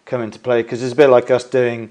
[0.05, 1.91] come into play because it's a bit like us doing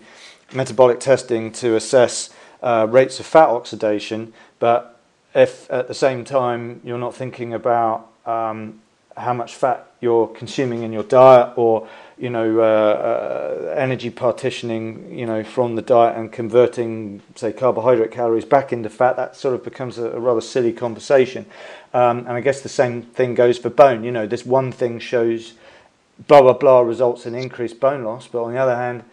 [0.54, 2.30] metabolic testing to assess
[2.62, 5.00] uh, rates of fat oxidation, but
[5.34, 8.82] if at the same time you're not thinking about um,
[9.18, 11.88] how much fat you're consuming in your diet or
[12.18, 18.12] you know uh, uh, energy partitioning you know from the diet and converting say carbohydrate
[18.12, 21.46] calories back into fat that sort of becomes a, a rather silly conversation.
[21.94, 24.04] Um, and I guess the same thing goes for bone.
[24.04, 25.54] You know this one thing shows
[26.28, 29.04] blah blah blah results in increased bone loss but on the other hand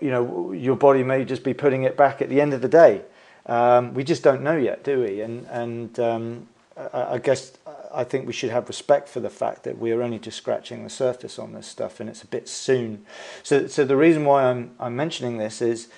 [0.00, 2.68] you know your body may just be putting it back at the end of the
[2.68, 3.02] day.
[3.46, 5.20] Um, we just don't know yet do we?
[5.20, 7.52] And and um, I, I guess
[7.96, 10.84] I think we should have respect for the fact that we are only just scratching
[10.84, 13.06] the surface on this stuff, and it's a bit soon.
[13.42, 15.88] So, so the reason why I'm I'm mentioning this is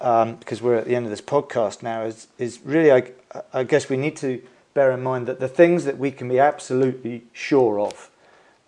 [0.00, 2.04] um, because we're at the end of this podcast now.
[2.04, 3.12] Is is really I
[3.52, 4.40] I guess we need to
[4.74, 8.10] bear in mind that the things that we can be absolutely sure of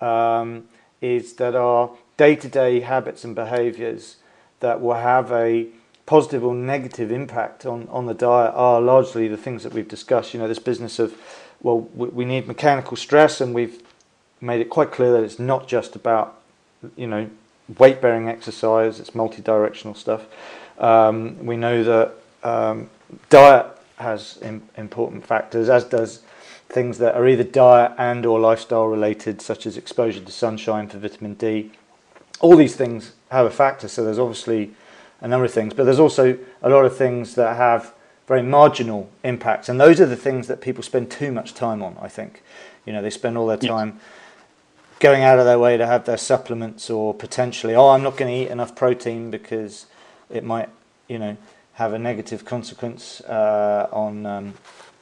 [0.01, 0.65] um,
[1.01, 4.17] is that our day-to-day habits and behaviours
[4.59, 5.69] that will have a
[6.07, 10.35] positive or negative impact on, on the diet are largely the things that we've discussed.
[10.35, 11.17] You know, this business of
[11.63, 13.83] well, we, we need mechanical stress, and we've
[14.41, 16.41] made it quite clear that it's not just about,
[16.97, 17.29] you know,
[17.79, 20.27] weight bearing exercise, it's multi directional stuff.
[20.79, 22.91] Um, we know that um,
[23.29, 26.23] diet has Im- important factors, as does
[26.69, 30.99] things that are either diet and or lifestyle related, such as exposure to sunshine for
[30.99, 31.73] vitamin D.
[32.41, 34.71] All these things have a factor, so there's obviously
[35.21, 37.93] a number of things, but there's also a lot of things that have
[38.31, 39.69] very marginal impacts.
[39.69, 42.45] And those are the things that people spend too much time on, I think.
[42.87, 45.01] You know, they spend all their time yes.
[45.01, 48.33] going out of their way to have their supplements or potentially, oh, I'm not going
[48.33, 49.87] to eat enough protein because
[50.31, 50.69] it might,
[51.09, 51.37] you know,
[51.73, 54.55] have a negative consequence uh, on um,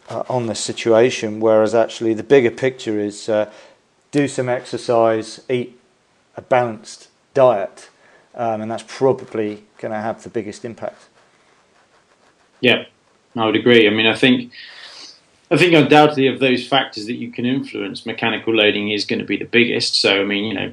[0.08, 1.38] uh, on this situation.
[1.38, 3.52] Whereas actually, the bigger picture is uh,
[4.10, 5.78] do some exercise, eat
[6.34, 7.90] a balanced diet,
[8.34, 11.08] um, and that's probably going to have the biggest impact.
[12.62, 12.86] Yeah,
[13.36, 13.86] I would agree.
[13.86, 14.52] I mean, I think
[15.50, 19.24] I think undoubtedly of those factors that you can influence, mechanical loading is going to
[19.24, 19.94] be the biggest.
[19.94, 20.72] So, I mean, you know,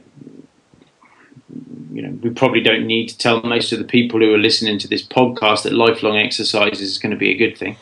[1.94, 4.78] you know, we probably don't need to tell most of the people who are listening
[4.80, 7.78] to this podcast that lifelong exercise is going to be a good thing.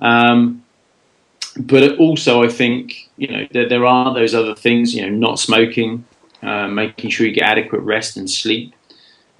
[0.00, 0.64] Um,
[1.56, 4.94] but also, I think you know there, there, are those other things.
[4.94, 6.04] You know, not smoking,
[6.42, 8.74] uh, making sure you get adequate rest and sleep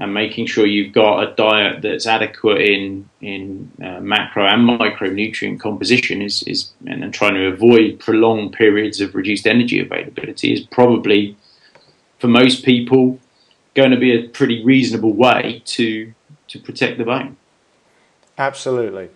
[0.03, 5.61] and making sure you've got a diet that's adequate in in uh, macro and micronutrient
[5.61, 10.61] composition is is and, and trying to avoid prolonged periods of reduced energy availability is
[10.61, 11.37] probably
[12.19, 13.21] for most people
[13.75, 16.13] going to be a pretty reasonable way to
[16.49, 17.37] to protect the bone.
[18.37, 19.09] Absolutely,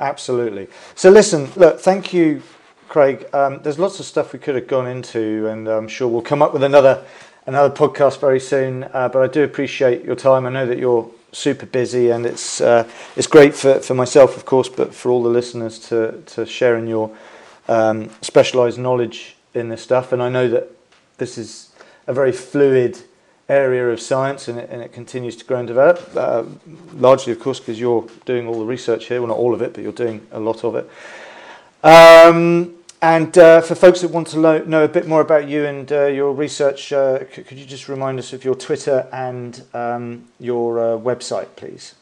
[0.00, 0.66] absolutely.
[0.96, 2.42] So listen, look, thank you,
[2.88, 3.28] Craig.
[3.32, 6.42] Um, there's lots of stuff we could have gone into, and I'm sure we'll come
[6.42, 7.04] up with another
[7.46, 8.84] another podcast very soon.
[8.84, 10.46] Uh, but I do appreciate your time.
[10.46, 14.44] I know that you're super busy, and it's uh, it's great for, for myself, of
[14.44, 17.10] course, but for all the listeners to to share in your
[17.68, 20.12] um, specialised knowledge in this stuff.
[20.12, 20.70] And I know that
[21.18, 21.72] this is
[22.06, 22.98] a very fluid
[23.48, 26.00] area of science, and it, and it continues to grow and develop.
[26.16, 26.44] Uh,
[26.94, 29.20] largely, of course, because you're doing all the research here.
[29.20, 30.90] Well, not all of it, but you're doing a lot of it.
[31.84, 35.64] Um, and uh, for folks that want to lo- know a bit more about you
[35.64, 39.62] and uh, your research, uh, c- could you just remind us of your Twitter and
[39.74, 41.94] um, your uh, website, please?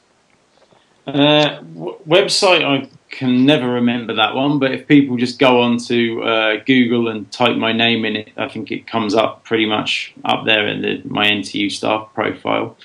[1.07, 5.79] Uh, w- website, I can never remember that one, but if people just go on
[5.79, 9.67] to uh, Google and type my name in it, I think it comes up pretty
[9.67, 12.77] much up there in the, my NTU staff profile.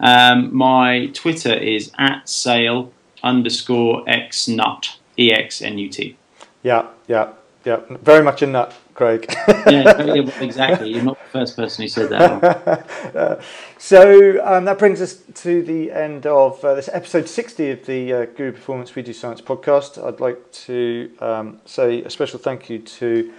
[0.00, 2.92] Um, my Twitter is at sale
[3.22, 6.16] underscore xnut, nut, E X N U T.
[6.62, 7.32] Yeah, yeah,
[7.64, 7.80] yeah.
[7.88, 9.26] Very much a nut, Craig.
[9.48, 10.92] yeah, exactly.
[10.92, 12.86] You're not the first person who said that.
[13.14, 13.40] uh,
[13.78, 18.12] so um, that brings us to the end of uh, this episode 60 of the
[18.12, 20.02] uh, Guru Performance We Do Science podcast.
[20.02, 23.32] I'd like to um, say a special thank you to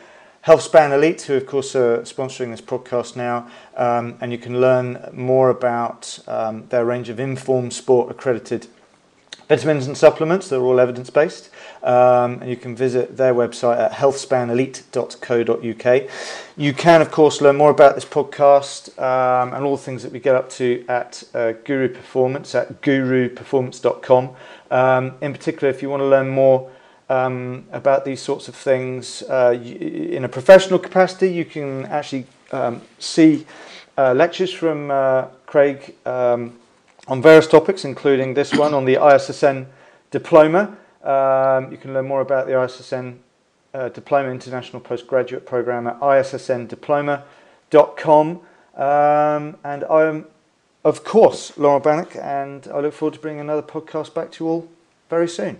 [0.45, 3.47] Healthspan Elite, who of course are sponsoring this podcast now,
[3.77, 8.67] um, and you can learn more about um, their range of informed Sport accredited
[9.51, 10.47] vitamins and supplements.
[10.47, 11.49] They're all evidence based.
[11.83, 16.09] Um, and you can visit their website at healthspanelite.co.uk.
[16.55, 20.13] You can, of course, learn more about this podcast um, and all the things that
[20.13, 24.29] we get up to at uh, Guru Performance at guruperformance.com.
[24.71, 26.71] Um, in particular, if you want to learn more
[27.09, 32.81] um, about these sorts of things uh, in a professional capacity, you can actually um,
[32.99, 33.45] see
[33.97, 36.53] uh, lectures from uh, Craig um,
[37.11, 39.65] on various topics, including this one on the ISSN
[40.11, 40.77] diploma.
[41.03, 43.17] Um, you can learn more about the ISSN
[43.73, 48.29] uh, Diploma International Postgraduate Program at issndiploma.com.
[48.29, 50.25] Um, and I am,
[50.85, 54.49] of course, Laurent Bannock, and I look forward to bringing another podcast back to you
[54.49, 54.69] all
[55.09, 55.59] very soon.